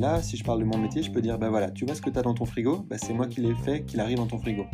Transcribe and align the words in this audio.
Là, 0.00 0.22
si 0.22 0.38
je 0.38 0.44
parle 0.44 0.60
de 0.60 0.64
mon 0.64 0.78
métier, 0.78 1.02
je 1.02 1.10
peux 1.10 1.20
dire, 1.20 1.38
ben 1.38 1.50
voilà, 1.50 1.70
tu 1.70 1.84
vois 1.84 1.94
ce 1.94 2.00
que 2.00 2.08
tu 2.08 2.22
dans 2.22 2.32
ton 2.32 2.46
frigo, 2.46 2.78
ben 2.88 2.98
c'est 2.98 3.12
moi 3.12 3.26
qui 3.26 3.42
l'ai 3.42 3.54
fait, 3.54 3.82
qu'il 3.82 4.00
arrive 4.00 4.16
dans 4.16 4.26
ton 4.26 4.38
frigo. 4.38 4.64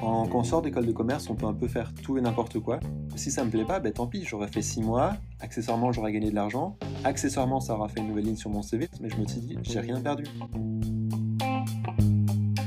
quand 0.00 0.28
on 0.34 0.42
sort 0.42 0.60
d'école 0.60 0.86
de 0.86 0.90
commerce, 0.90 1.30
on 1.30 1.36
peut 1.36 1.46
un 1.46 1.54
peu 1.54 1.68
faire 1.68 1.94
tout 1.94 2.18
et 2.18 2.20
n'importe 2.20 2.58
quoi. 2.58 2.80
Si 3.14 3.30
ça 3.30 3.44
me 3.44 3.50
plaît 3.52 3.64
pas, 3.64 3.78
ben 3.78 3.92
tant 3.92 4.08
pis, 4.08 4.24
j'aurais 4.24 4.48
fait 4.48 4.62
6 4.62 4.82
mois, 4.82 5.12
accessoirement 5.38 5.92
j'aurais 5.92 6.10
gagné 6.10 6.30
de 6.30 6.34
l'argent, 6.34 6.76
accessoirement 7.04 7.60
ça 7.60 7.74
aura 7.74 7.88
fait 7.88 8.00
une 8.00 8.08
nouvelle 8.08 8.24
ligne 8.24 8.36
sur 8.36 8.50
mon 8.50 8.60
CV, 8.60 8.88
mais 9.00 9.08
je 9.08 9.16
me 9.18 9.28
suis 9.28 9.40
dit, 9.40 9.56
j'ai 9.62 9.78
rien 9.78 10.00
perdu. 10.00 10.24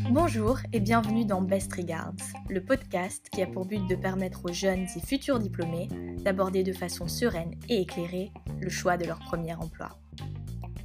Bonjour 0.10 0.58
et 0.72 0.80
bienvenue 0.80 1.26
dans 1.26 1.42
Best 1.42 1.74
Regards, 1.74 2.14
le 2.50 2.64
podcast 2.64 3.28
qui 3.30 3.42
a 3.42 3.46
pour 3.46 3.66
but 3.66 3.86
de 3.90 3.96
permettre 3.96 4.46
aux 4.46 4.54
jeunes 4.54 4.88
et 4.96 5.06
futurs 5.06 5.40
diplômés 5.40 5.90
d'aborder 6.24 6.64
de 6.64 6.72
façon 6.72 7.10
sereine 7.10 7.56
et 7.68 7.82
éclairée 7.82 8.32
le 8.62 8.70
choix 8.70 8.96
de 8.96 9.06
leur 9.06 9.20
premier 9.20 9.54
emploi. 9.56 9.90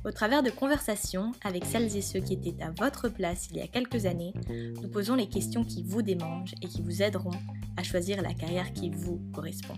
Au 0.06 0.12
travers 0.12 0.42
de 0.42 0.50
conversations 0.50 1.32
avec 1.42 1.64
celles 1.64 1.96
et 1.96 2.02
ceux 2.02 2.20
qui 2.20 2.34
étaient 2.34 2.62
à 2.62 2.70
votre 2.78 3.08
place 3.08 3.48
il 3.50 3.56
y 3.56 3.62
a 3.62 3.66
quelques 3.66 4.04
années, 4.04 4.34
nous 4.82 4.90
posons 4.90 5.14
les 5.14 5.30
questions 5.30 5.64
qui 5.64 5.82
vous 5.82 6.02
démangent 6.02 6.54
et 6.60 6.68
qui 6.68 6.82
vous 6.82 7.02
aideront 7.02 7.30
à 7.78 7.82
choisir 7.82 8.20
la 8.20 8.34
carrière 8.34 8.70
qui 8.74 8.90
vous 8.90 9.22
correspond. 9.32 9.76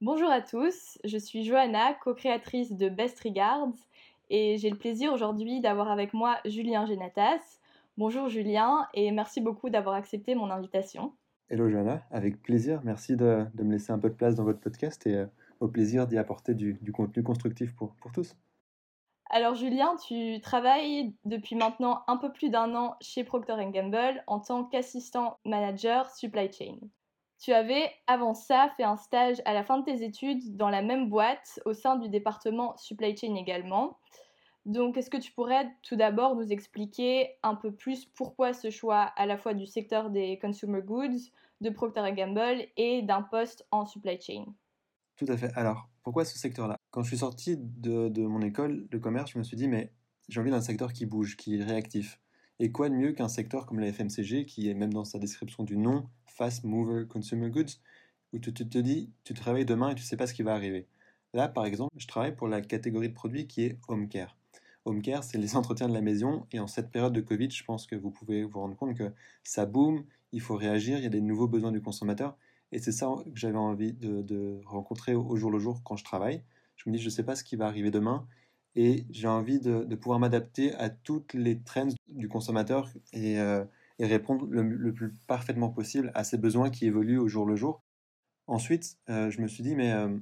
Bonjour 0.00 0.32
à 0.32 0.40
tous, 0.40 0.98
je 1.04 1.16
suis 1.16 1.44
Johanna, 1.44 1.94
co-créatrice 2.02 2.72
de 2.72 2.88
Best 2.88 3.20
Regards, 3.20 3.76
et 4.28 4.58
j'ai 4.58 4.70
le 4.70 4.76
plaisir 4.76 5.12
aujourd'hui 5.12 5.60
d'avoir 5.60 5.92
avec 5.92 6.12
moi 6.12 6.38
Julien 6.44 6.86
Genatas. 6.86 7.60
Bonjour 7.96 8.28
Julien, 8.28 8.88
et 8.94 9.12
merci 9.12 9.40
beaucoup 9.40 9.70
d'avoir 9.70 9.94
accepté 9.94 10.34
mon 10.34 10.50
invitation. 10.50 11.12
Hello 11.50 11.68
Johanna, 11.68 12.02
avec 12.10 12.42
plaisir, 12.42 12.80
merci 12.82 13.14
de, 13.14 13.46
me 13.62 13.70
laisser 13.70 13.92
un 13.92 14.00
peu 14.00 14.08
de 14.08 14.14
place 14.14 14.34
dans 14.34 14.42
votre 14.44 14.58
podcast 14.58 15.06
et 15.06 15.14
euh, 15.14 15.26
au 15.62 15.68
plaisir 15.68 16.06
d'y 16.06 16.18
apporter 16.18 16.54
du, 16.54 16.92
contenu 16.92 17.22
constructif 17.22 17.74
pour, 17.74 17.94
pour 17.96 18.12
tous. 18.12 18.36
Alors 19.30 19.54
Julien, 19.54 19.96
tu 20.06 20.40
travailles 20.40 21.14
depuis 21.24 21.56
maintenant 21.56 22.02
un 22.06 22.18
peu 22.18 22.32
plus 22.32 22.50
d'un 22.50 22.74
an 22.74 22.96
chez 23.00 23.24
Procter 23.24 23.56
Gamble 23.70 24.22
en 24.26 24.40
tant 24.40 24.64
qu'assistant 24.64 25.38
manager 25.46 26.10
supply 26.10 26.52
chain. 26.52 26.76
Tu 27.40 27.52
avais 27.52 27.90
avant 28.06 28.34
ça 28.34 28.70
fait 28.76 28.84
un 28.84 28.96
stage 28.96 29.40
à 29.46 29.54
la 29.54 29.64
fin 29.64 29.78
de 29.78 29.84
tes 29.84 30.04
études 30.04 30.56
dans 30.56 30.68
la 30.68 30.82
même 30.82 31.08
boîte 31.08 31.60
au 31.64 31.72
sein 31.72 31.96
du 31.96 32.08
département 32.08 32.76
supply 32.76 33.16
chain 33.16 33.34
également. 33.36 33.98
Donc 34.66 34.96
est-ce 34.96 35.10
que 35.10 35.16
tu 35.16 35.32
pourrais 35.32 35.68
tout 35.82 35.96
d'abord 35.96 36.36
nous 36.36 36.52
expliquer 36.52 37.36
un 37.42 37.54
peu 37.54 37.72
plus 37.72 38.04
pourquoi 38.04 38.52
ce 38.52 38.70
choix 38.70 39.00
à 39.16 39.26
la 39.26 39.38
fois 39.38 39.54
du 39.54 39.66
secteur 39.66 40.10
des 40.10 40.38
consumer 40.40 40.82
goods, 40.82 41.30
de 41.60 41.70
Procter 41.70 42.12
Gamble 42.12 42.66
et 42.76 43.02
d'un 43.02 43.22
poste 43.22 43.66
en 43.70 43.86
supply 43.86 44.20
chain? 44.20 44.44
Tout 45.24 45.32
à 45.32 45.36
fait. 45.36 45.52
Alors, 45.54 45.88
pourquoi 46.02 46.24
ce 46.24 46.38
secteur-là? 46.38 46.76
Quand 46.90 47.02
je 47.02 47.08
suis 47.08 47.18
sorti 47.18 47.56
de, 47.58 48.26
mon 48.26 48.42
école 48.42 48.88
de 48.88 48.98
commerce, 48.98 49.32
je 49.32 49.38
me 49.38 49.44
suis 49.44 49.56
dit, 49.56 49.68
mais 49.68 49.92
j'ai 50.28 50.40
envie 50.40 50.50
d'un 50.50 50.60
secteur 50.60 50.92
qui 50.92 51.06
bouge, 51.06 51.36
qui 51.36 51.56
est 51.56 51.64
réactif. 51.64 52.20
Et 52.58 52.70
quoi 52.70 52.88
de 52.88 52.94
mieux 52.94 53.12
qu'un 53.12 53.28
secteur 53.28 53.66
comme 53.66 53.80
la 53.80 53.92
FMCG, 53.92 54.46
qui 54.46 54.68
est 54.68 54.74
même 54.74 54.92
dans 54.92 55.04
sa 55.04 55.18
description 55.18 55.64
du 55.64 55.76
nom, 55.76 56.08
Fast 56.26 56.64
Mover 56.64 57.06
Consumer 57.08 57.50
Goods, 57.50 57.78
où 58.32 58.38
tu, 58.38 58.52
te 58.52 58.78
dis, 58.78 59.12
tu 59.24 59.34
travailles 59.34 59.64
demain 59.64 59.90
et 59.90 59.94
tu 59.94 60.02
ne 60.02 60.06
sais 60.06 60.16
pas 60.16 60.26
ce 60.26 60.34
qui 60.34 60.42
va 60.42 60.54
arriver. 60.54 60.86
Là, 61.34 61.48
par 61.48 61.64
exemple, 61.64 61.94
je 61.96 62.06
travaille 62.06 62.34
pour 62.34 62.48
la 62.48 62.60
catégorie 62.60 63.08
de 63.08 63.14
produits 63.14 63.46
qui 63.46 63.62
est 63.62 63.78
Home 63.88 64.08
Care. 64.08 64.36
Home 64.84 65.02
Care, 65.02 65.24
c'est 65.24 65.38
les 65.38 65.56
entretiens 65.56 65.88
de 65.88 65.94
la 65.94 66.00
maison. 66.00 66.46
Et 66.52 66.60
en 66.60 66.66
cette 66.66 66.90
période 66.90 67.12
de 67.12 67.20
Covid, 67.20 67.50
je 67.50 67.64
pense 67.64 67.86
que 67.86 67.96
vous 67.96 68.10
pouvez 68.10 68.44
vous 68.44 68.60
rendre 68.60 68.76
compte 68.76 68.96
que 68.96 69.12
ça 69.42 69.66
boom, 69.66 70.04
il 70.32 70.40
faut 70.40 70.56
réagir, 70.56 70.98
il 70.98 71.04
y 71.04 71.06
a 71.06 71.10
des 71.10 71.20
nouveaux 71.20 71.48
besoins 71.48 71.72
du 71.72 71.80
consommateur. 71.80 72.36
Et 72.72 72.78
c'est 72.78 72.92
ça 72.92 73.06
que 73.24 73.38
j'avais 73.38 73.58
envie 73.58 73.92
de, 73.92 74.60
rencontrer 74.64 75.14
au 75.14 75.36
jour 75.36 75.50
le 75.50 75.58
jour 75.58 75.82
quand 75.84 75.96
je 75.96 76.04
travaille. 76.04 76.42
Je 76.76 76.88
me 76.88 76.96
dis, 76.96 77.00
je 77.00 77.06
ne 77.06 77.10
sais 77.10 77.22
pas 77.22 77.36
ce 77.36 77.44
qui 77.44 77.54
va 77.54 77.66
arriver 77.66 77.90
demain. 77.90 78.26
Et 78.74 79.04
j'ai 79.10 79.28
envie 79.28 79.60
de, 79.60 79.94
pouvoir 79.94 80.18
m'adapter 80.18 80.74
à 80.74 80.88
toutes 80.88 81.34
les 81.34 81.60
trends 81.60 81.88
du 82.08 82.28
consommateur 82.28 82.88
et, 83.12 83.38
euh, 83.38 83.64
répondre 84.00 84.46
le, 84.50 84.92
plus 84.92 85.12
parfaitement 85.28 85.68
possible 85.68 86.10
à 86.14 86.24
ses 86.24 86.38
besoins 86.38 86.70
qui 86.70 86.86
évoluent 86.86 87.18
au 87.18 87.28
jour 87.28 87.46
le 87.46 87.54
jour. 87.54 87.82
Ensuite, 88.46 88.98
euh, 89.10 89.30
je 89.30 89.40
me 89.40 89.46
suis 89.46 89.62
dit, 89.62 89.76
mais 89.76 89.92
euh, 89.92 90.18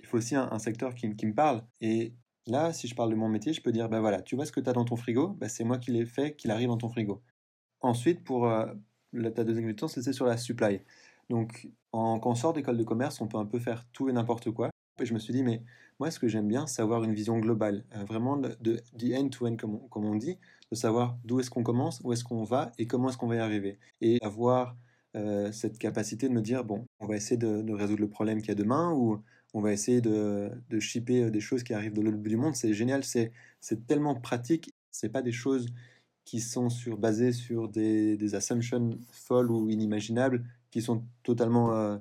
il 0.00 0.06
faut 0.06 0.18
aussi 0.18 0.34
un, 0.34 0.58
secteur 0.58 0.94
qui, 0.94 1.06
me 1.06 1.32
parle. 1.32 1.64
Et 1.80 2.12
là, 2.46 2.72
si 2.72 2.88
je 2.88 2.94
parle 2.96 3.10
de 3.10 3.14
mon 3.14 3.28
métier, 3.28 3.52
je 3.52 3.62
peux 3.62 3.72
dire, 3.72 3.88
ben 3.88 4.00
voilà, 4.00 4.20
tu 4.20 4.34
vois 4.34 4.44
ce 4.44 4.52
que 4.52 4.60
tu 4.60 4.68
as 4.68 4.72
dans 4.72 4.84
ton 4.84 4.96
frigo, 4.96 5.28
ben 5.28 5.48
c'est 5.48 5.64
moi 5.64 5.78
qui 5.78 5.92
l'ai 5.92 6.04
fait, 6.04 6.34
qu'il 6.34 6.50
arrive 6.50 6.68
dans 6.68 6.76
ton 6.76 6.88
frigo. 6.88 7.22
Ensuite, 7.80 8.24
pour 8.24 8.50
ta 9.12 9.44
deuxième 9.44 9.66
question, 9.66 9.88
c'était 9.88 10.12
sur 10.12 10.26
la 10.26 10.36
supply. 10.36 10.80
Donc, 11.32 11.70
en, 11.92 12.20
quand 12.20 12.32
on 12.32 12.34
sort 12.34 12.52
d'école 12.52 12.76
de 12.76 12.84
commerce, 12.84 13.22
on 13.22 13.26
peut 13.26 13.38
un 13.38 13.46
peu 13.46 13.58
faire 13.58 13.86
tout 13.94 14.10
et 14.10 14.12
n'importe 14.12 14.50
quoi. 14.50 14.68
Et 15.00 15.06
je 15.06 15.14
me 15.14 15.18
suis 15.18 15.32
dit, 15.32 15.42
mais 15.42 15.62
moi, 15.98 16.10
ce 16.10 16.18
que 16.18 16.28
j'aime 16.28 16.46
bien, 16.46 16.66
c'est 16.66 16.82
avoir 16.82 17.04
une 17.04 17.14
vision 17.14 17.38
globale, 17.38 17.86
euh, 17.96 18.04
vraiment 18.04 18.36
de, 18.36 18.54
de 18.60 19.14
end-to-end, 19.14 19.56
comme, 19.56 20.04
on 20.04 20.14
dit, 20.14 20.38
de 20.70 20.76
savoir 20.76 21.16
d'où 21.24 21.40
est-ce 21.40 21.48
qu'on 21.48 21.62
commence, 21.62 22.02
où 22.04 22.12
est-ce 22.12 22.22
qu'on 22.22 22.44
va 22.44 22.70
et 22.76 22.86
comment 22.86 23.08
est-ce 23.08 23.16
qu'on 23.16 23.28
va 23.28 23.36
y 23.36 23.38
arriver. 23.38 23.78
Et 24.02 24.18
avoir 24.20 24.76
euh, 25.16 25.50
cette 25.52 25.78
capacité 25.78 26.28
de 26.28 26.34
me 26.34 26.42
dire, 26.42 26.64
bon, 26.64 26.86
on 27.00 27.06
va 27.06 27.16
essayer 27.16 27.38
de, 27.38 27.72
résoudre 27.72 28.02
le 28.02 28.10
problème 28.10 28.40
qu'il 28.42 28.48
y 28.48 28.52
a 28.52 28.54
demain 28.54 28.92
ou 28.92 29.22
on 29.54 29.62
va 29.62 29.72
essayer 29.72 30.02
de, 30.02 30.50
de 30.68 30.80
shipper 30.80 31.24
euh, 31.24 31.30
des 31.30 31.40
choses 31.40 31.62
qui 31.62 31.72
arrivent 31.72 31.94
de 31.94 32.02
l'autre 32.02 32.18
bout 32.18 32.28
du 32.28 32.36
monde. 32.36 32.56
C'est 32.56 32.74
génial, 32.74 33.04
c'est 33.04 33.32
tellement 33.86 34.16
pratique. 34.16 34.74
C'est 34.90 35.08
pas 35.08 35.22
des 35.22 35.32
choses 35.32 35.64
qui 36.24 36.40
sont 36.40 36.70
sur, 36.70 36.96
basées 36.96 37.32
sur 37.32 37.68
des, 37.68 38.34
assumptions 38.34 38.98
folles 39.10 39.50
ou 39.50 39.68
inimaginables 39.68 40.44
qui 40.70 40.80
sont 40.80 41.04
totalement 41.22 41.74
euh, 41.74 41.98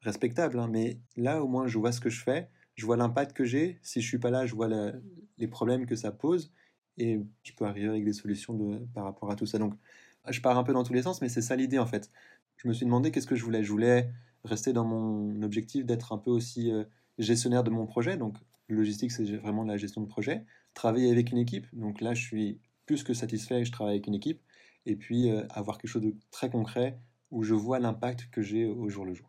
respectables. 0.00 0.58
Hein. 0.58 0.68
mais 0.70 0.98
là, 1.16 1.42
au 1.42 1.48
moins, 1.48 1.66
je 1.66 1.78
vois 1.78 1.92
ce 1.92 2.00
que 2.00 2.10
je 2.10 2.22
fais, 2.22 2.48
je 2.76 2.86
vois 2.86 2.96
l'impact 2.96 3.36
que 3.36 3.44
j'ai. 3.44 3.78
Si 3.82 4.00
je 4.00 4.06
suis 4.06 4.18
pas 4.18 4.30
là, 4.30 4.46
je 4.46 4.54
vois 4.54 4.68
les 5.38 5.48
problèmes 5.48 5.86
que 5.86 5.96
ça 5.96 6.12
pose 6.12 6.52
et 6.96 7.20
je 7.42 7.52
peux 7.52 7.64
arriver 7.64 7.88
avec 7.88 8.04
des 8.04 8.12
solutions 8.12 8.86
par 8.94 9.04
rapport 9.04 9.30
à 9.30 9.36
tout 9.36 9.46
ça. 9.46 9.58
Donc, 9.58 9.74
je 10.28 10.40
pars 10.40 10.56
un 10.56 10.64
peu 10.64 10.72
dans 10.72 10.84
tous 10.84 10.94
les 10.94 11.02
sens, 11.02 11.20
mais 11.20 11.28
c'est 11.28 11.42
ça 11.42 11.56
l'idée 11.56 11.78
en 11.78 11.86
fait. 11.86 12.10
Je 12.56 12.68
me 12.68 12.72
suis 12.72 12.86
demandé 12.86 13.10
qu'est-ce 13.10 13.26
que 13.26 13.36
je 13.36 13.44
voulais. 13.44 13.62
Je 13.62 13.70
voulais 13.70 14.10
rester 14.44 14.72
dans 14.72 14.84
mon 14.84 15.42
objectif 15.42 15.84
d'être 15.84 16.12
un 16.12 16.18
peu 16.18 16.30
aussi 16.30 16.70
euh, 16.70 16.84
gestionnaire 17.18 17.64
de 17.64 17.70
mon 17.70 17.86
projet. 17.86 18.16
Donc, 18.16 18.36
logistique, 18.68 19.12
c'est 19.12 19.24
vraiment 19.36 19.64
la 19.64 19.76
gestion 19.76 20.00
de 20.00 20.06
projet. 20.06 20.44
Travailler 20.74 21.10
avec 21.10 21.30
une 21.30 21.38
équipe. 21.38 21.66
Donc 21.72 22.00
là, 22.00 22.14
je 22.14 22.22
suis 22.22 22.60
plus 22.86 23.02
que 23.02 23.14
satisfait 23.14 23.64
je 23.64 23.72
travaille 23.72 23.94
avec 23.94 24.06
une 24.06 24.14
équipe. 24.14 24.40
Et 24.86 24.96
puis, 24.96 25.30
euh, 25.30 25.42
avoir 25.50 25.78
quelque 25.78 25.90
chose 25.90 26.02
de 26.02 26.14
très 26.30 26.50
concret 26.50 26.98
où 27.30 27.42
je 27.42 27.54
vois 27.54 27.78
l'impact 27.78 28.30
que 28.30 28.42
j'ai 28.42 28.66
au 28.66 28.88
jour 28.88 29.04
le 29.04 29.14
jour. 29.14 29.28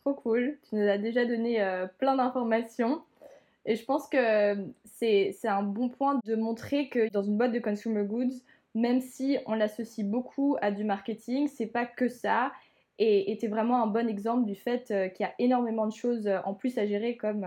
Trop 0.00 0.14
cool, 0.14 0.58
tu 0.68 0.76
nous 0.76 0.88
as 0.88 0.98
déjà 0.98 1.24
donné 1.24 1.62
euh, 1.62 1.86
plein 1.98 2.16
d'informations. 2.16 3.02
Et 3.66 3.76
je 3.76 3.84
pense 3.84 4.08
que 4.08 4.56
c'est 4.84 5.34
un 5.44 5.62
bon 5.62 5.90
point 5.90 6.18
de 6.24 6.34
montrer 6.34 6.88
que 6.88 7.10
dans 7.10 7.22
une 7.22 7.36
boîte 7.36 7.52
de 7.52 7.58
consumer 7.58 8.04
goods, 8.04 8.34
même 8.74 9.00
si 9.00 9.38
on 9.46 9.54
l'associe 9.54 10.06
beaucoup 10.06 10.56
à 10.62 10.70
du 10.70 10.84
marketing, 10.84 11.48
c'est 11.48 11.66
pas 11.66 11.84
que 11.84 12.08
ça. 12.08 12.52
Et 12.98 13.32
était 13.32 13.48
vraiment 13.48 13.82
un 13.82 13.86
bon 13.86 14.08
exemple 14.08 14.44
du 14.44 14.54
fait 14.54 14.90
euh, 14.90 15.08
qu'il 15.08 15.24
y 15.24 15.28
a 15.28 15.34
énormément 15.38 15.86
de 15.86 15.92
choses 15.92 16.26
euh, 16.26 16.38
en 16.44 16.54
plus 16.54 16.76
à 16.76 16.86
gérer 16.86 17.16
comme, 17.16 17.46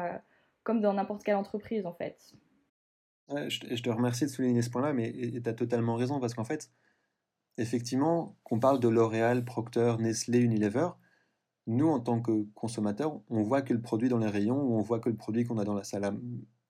comme 0.64 0.82
dans 0.82 0.94
n'importe 0.94 1.24
quelle 1.24 1.36
entreprise 1.36 1.86
en 1.86 1.94
fait. 1.94 2.34
Je, 3.48 3.82
te 3.82 3.90
remercie 3.90 4.26
de 4.26 4.30
souligner 4.30 4.62
ce 4.62 4.70
point-là, 4.70 4.94
mais 4.94 5.12
tu 5.12 5.50
as 5.50 5.54
totalement 5.54 5.96
raison 5.96 6.20
parce 6.20 6.34
qu'en 6.34 6.44
fait, 6.44 6.72
effectivement, 7.58 8.38
qu'on 8.44 8.60
parle 8.60 8.80
de 8.80 8.88
L'Oréal, 8.88 9.46
Procter, 9.46 9.96
Nestlé, 10.00 10.40
Unilever, 10.40 10.90
nous, 11.68 11.88
en 11.88 12.00
tant 12.00 12.22
que 12.22 12.46
consommateurs, 12.56 13.22
on 13.30 13.42
voit 13.42 13.62
que 13.62 13.74
le 13.74 13.82
produit 13.82 14.10
dans 14.10 14.18
les 14.18 14.28
rayons, 14.28 14.62
ou 14.62 14.76
on 14.78 14.82
voit 14.82 15.00
que 15.00 15.10
le 15.10 15.16
produit 15.16 15.46
qu'on 15.46 15.58
a 15.58 15.64
dans 15.64 15.76
la 15.76 15.84
salle 15.84 16.04
à 16.04 16.14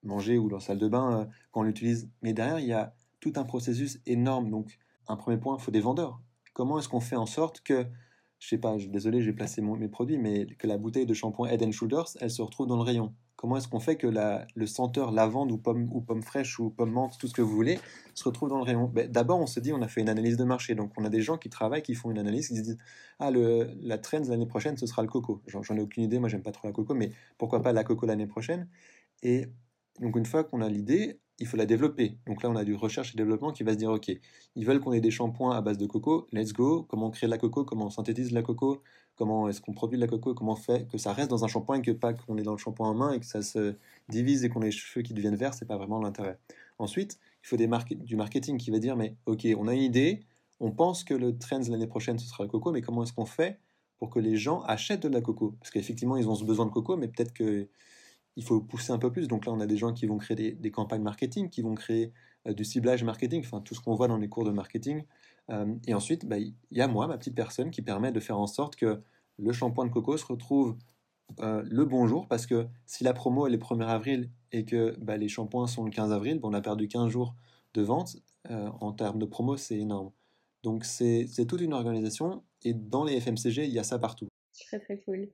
manger 0.04 0.38
ou 0.38 0.48
dans 0.48 0.56
la 0.56 0.62
salle 0.62 0.78
de 0.78 0.88
bain, 0.88 1.20
euh, 1.20 1.24
quand 1.50 1.60
on 1.60 1.64
l'utilise. 1.64 2.10
Mais 2.22 2.32
derrière, 2.32 2.60
il 2.60 2.66
y 2.66 2.72
a 2.72 2.94
tout 3.20 3.32
un 3.36 3.44
processus 3.44 4.00
énorme. 4.06 4.50
Donc, 4.50 4.78
un 5.08 5.16
premier 5.16 5.38
point, 5.38 5.56
il 5.58 5.62
faut 5.62 5.72
des 5.72 5.80
vendeurs. 5.80 6.20
Comment 6.52 6.78
est-ce 6.78 6.88
qu'on 6.88 7.00
fait 7.00 7.16
en 7.16 7.26
sorte 7.26 7.60
que, 7.62 7.86
je 8.38 8.48
sais 8.48 8.58
pas, 8.58 8.76
désolé, 8.76 9.22
j'ai 9.22 9.32
placé 9.32 9.62
mes 9.62 9.88
produits, 9.88 10.18
mais 10.18 10.46
que 10.46 10.66
la 10.66 10.78
bouteille 10.78 11.06
de 11.06 11.14
shampoing 11.14 11.48
Head 11.48 11.72
Shoulders, 11.72 12.16
elle 12.20 12.30
se 12.30 12.42
retrouve 12.42 12.68
dans 12.68 12.76
le 12.76 12.82
rayon? 12.82 13.14
Comment 13.44 13.58
est-ce 13.58 13.68
qu'on 13.68 13.78
fait 13.78 13.96
que 13.96 14.06
le 14.06 14.66
senteur 14.66 15.12
lavande 15.12 15.52
ou 15.52 15.58
pomme, 15.58 15.90
ou 15.92 16.00
pomme 16.00 16.22
fraîche 16.22 16.58
ou 16.58 16.70
pomme 16.70 16.92
menthe, 16.92 17.18
tout 17.18 17.28
ce 17.28 17.34
que 17.34 17.42
vous 17.42 17.54
voulez, 17.54 17.78
se 18.14 18.24
retrouve 18.24 18.48
dans 18.48 18.56
le 18.56 18.62
rayon? 18.62 18.86
Ben, 18.86 19.06
D'abord, 19.06 19.38
on 19.38 19.46
se 19.46 19.60
dit, 19.60 19.70
on 19.70 19.82
a 19.82 19.86
fait 19.86 20.00
une 20.00 20.08
analyse 20.08 20.38
de 20.38 20.44
marché. 20.44 20.74
Donc, 20.74 20.92
on 20.96 21.04
a 21.04 21.10
des 21.10 21.20
gens 21.20 21.36
qui 21.36 21.50
travaillent, 21.50 21.82
qui 21.82 21.94
font 21.94 22.10
une 22.10 22.16
analyse, 22.16 22.48
qui 22.48 22.56
se 22.56 22.62
disent, 22.62 22.78
ah, 23.18 23.30
le, 23.30 23.68
la 23.82 23.98
trend 23.98 24.22
l'année 24.30 24.46
prochaine, 24.46 24.78
ce 24.78 24.86
sera 24.86 25.02
le 25.02 25.08
coco. 25.08 25.42
J'en 25.46 25.76
ai 25.76 25.80
aucune 25.82 26.04
idée, 26.04 26.18
moi, 26.18 26.30
j'aime 26.30 26.42
pas 26.42 26.52
trop 26.52 26.68
la 26.68 26.72
coco, 26.72 26.94
mais 26.94 27.10
pourquoi 27.36 27.60
pas 27.60 27.74
la 27.74 27.84
coco 27.84 28.06
l'année 28.06 28.26
prochaine? 28.26 28.66
Et 29.22 29.44
donc, 30.00 30.16
une 30.16 30.24
fois 30.24 30.44
qu'on 30.44 30.62
a 30.62 30.68
l'idée, 30.70 31.20
il 31.40 31.46
faut 31.46 31.56
la 31.56 31.66
développer. 31.66 32.16
Donc 32.26 32.42
là, 32.42 32.50
on 32.50 32.56
a 32.56 32.64
du 32.64 32.74
recherche 32.74 33.14
et 33.14 33.16
développement 33.16 33.52
qui 33.52 33.64
va 33.64 33.72
se 33.72 33.78
dire, 33.78 33.90
OK, 33.90 34.08
ils 34.54 34.64
veulent 34.64 34.80
qu'on 34.80 34.92
ait 34.92 35.00
des 35.00 35.10
shampoings 35.10 35.56
à 35.56 35.60
base 35.60 35.78
de 35.78 35.86
coco, 35.86 36.26
let's 36.32 36.52
go. 36.52 36.84
Comment 36.88 37.06
on 37.06 37.10
crée 37.10 37.26
de 37.26 37.30
la 37.30 37.38
coco, 37.38 37.64
comment 37.64 37.86
on 37.86 37.90
synthétise 37.90 38.30
la 38.32 38.42
coco, 38.42 38.82
comment 39.16 39.48
est-ce 39.48 39.60
qu'on 39.60 39.72
produit 39.72 39.98
de 39.98 40.00
la 40.00 40.08
coco, 40.08 40.34
comment 40.34 40.52
on 40.52 40.56
fait 40.56 40.86
que 40.88 40.98
ça 40.98 41.12
reste 41.12 41.30
dans 41.30 41.44
un 41.44 41.48
shampoing 41.48 41.78
et 41.78 41.82
que 41.82 41.90
pas 41.90 42.12
qu'on 42.12 42.36
est 42.38 42.42
dans 42.42 42.52
le 42.52 42.58
shampoing 42.58 42.88
en 42.88 42.94
main 42.94 43.12
et 43.12 43.20
que 43.20 43.26
ça 43.26 43.42
se 43.42 43.74
divise 44.08 44.44
et 44.44 44.48
qu'on 44.48 44.62
ait 44.62 44.66
les 44.66 44.70
cheveux 44.70 45.02
qui 45.02 45.14
deviennent 45.14 45.36
verts, 45.36 45.54
c'est 45.54 45.66
pas 45.66 45.76
vraiment 45.76 46.00
l'intérêt. 46.00 46.38
Ensuite, 46.78 47.18
il 47.42 47.48
faut 47.48 47.56
du 47.56 48.16
marketing 48.16 48.58
qui 48.58 48.70
va 48.70 48.78
dire, 48.78 48.96
mais 48.96 49.16
OK, 49.26 49.46
on 49.58 49.68
a 49.68 49.74
une 49.74 49.82
idée, 49.82 50.20
on 50.60 50.70
pense 50.70 51.04
que 51.04 51.14
le 51.14 51.36
trend 51.36 51.60
l'année 51.68 51.86
prochaine, 51.86 52.18
ce 52.18 52.26
sera 52.26 52.44
le 52.44 52.50
coco, 52.50 52.70
mais 52.70 52.80
comment 52.80 53.02
est-ce 53.02 53.12
qu'on 53.12 53.26
fait 53.26 53.58
pour 53.98 54.10
que 54.10 54.18
les 54.18 54.36
gens 54.36 54.62
achètent 54.62 55.02
de 55.02 55.08
la 55.08 55.20
coco? 55.20 55.54
Parce 55.60 55.70
qu'effectivement, 55.70 56.16
ils 56.16 56.28
ont 56.28 56.34
ce 56.34 56.44
besoin 56.44 56.66
de 56.66 56.70
coco, 56.70 56.96
mais 56.96 57.08
peut-être 57.08 57.32
que 57.32 57.68
il 58.36 58.44
faut 58.44 58.60
pousser 58.60 58.92
un 58.92 58.98
peu 58.98 59.10
plus. 59.10 59.28
Donc 59.28 59.46
là, 59.46 59.52
on 59.52 59.60
a 59.60 59.66
des 59.66 59.76
gens 59.76 59.92
qui 59.92 60.06
vont 60.06 60.18
créer 60.18 60.52
des, 60.52 60.70
campagnes 60.70 61.02
marketing, 61.02 61.50
qui 61.50 61.62
vont 61.62 61.74
créer 61.74 62.12
du 62.46 62.64
ciblage 62.64 63.04
marketing, 63.04 63.42
enfin 63.44 63.60
tout 63.60 63.74
ce 63.74 63.80
qu'on 63.80 63.94
voit 63.94 64.08
dans 64.08 64.18
les 64.18 64.28
cours 64.28 64.44
de 64.44 64.50
marketing. 64.50 65.04
et 65.86 65.94
ensuite, 65.94 66.26
bah, 66.26 66.38
il 66.38 66.54
y 66.70 66.80
a 66.80 66.88
moi, 66.88 67.06
ma 67.06 67.16
petite 67.16 67.34
personne, 67.34 67.70
qui 67.70 67.82
permet 67.82 68.12
de 68.12 68.20
faire 68.20 68.38
en 68.38 68.46
sorte 68.46 68.76
que 68.76 69.00
le 69.38 69.52
shampoing 69.52 69.86
de 69.86 69.90
coco 69.90 70.16
se 70.16 70.26
retrouve 70.26 70.76
le 71.38 71.84
bonjour, 71.84 72.28
parce 72.28 72.46
que 72.46 72.66
si 72.86 73.04
la 73.04 73.12
promo 73.12 73.46
est 73.46 73.50
le 73.50 73.58
1er 73.58 73.86
avril 73.86 74.30
et 74.52 74.64
que 74.64 74.96
bah, 75.00 75.16
les 75.16 75.28
shampoings 75.28 75.66
sont 75.66 75.84
le 75.84 75.90
15 75.90 76.12
avril, 76.12 76.40
on 76.42 76.52
a 76.52 76.60
perdu 76.60 76.88
15 76.88 77.08
jours 77.08 77.34
de 77.74 77.82
vente. 77.82 78.16
en 78.48 78.92
termes 78.92 79.18
de 79.18 79.26
promo, 79.26 79.56
c'est 79.56 79.78
énorme. 79.78 80.10
Donc 80.64 80.84
c'est 80.86 81.28
toute 81.46 81.60
une 81.60 81.74
organisation 81.74 82.42
et 82.62 82.72
dans 82.72 83.04
les 83.04 83.20
FMCG, 83.20 83.66
il 83.66 83.72
y 83.72 83.78
a 83.78 83.84
ça 83.84 83.98
partout. 83.98 84.28
Très 84.66 84.80
très 84.80 84.98
cool. 85.00 85.28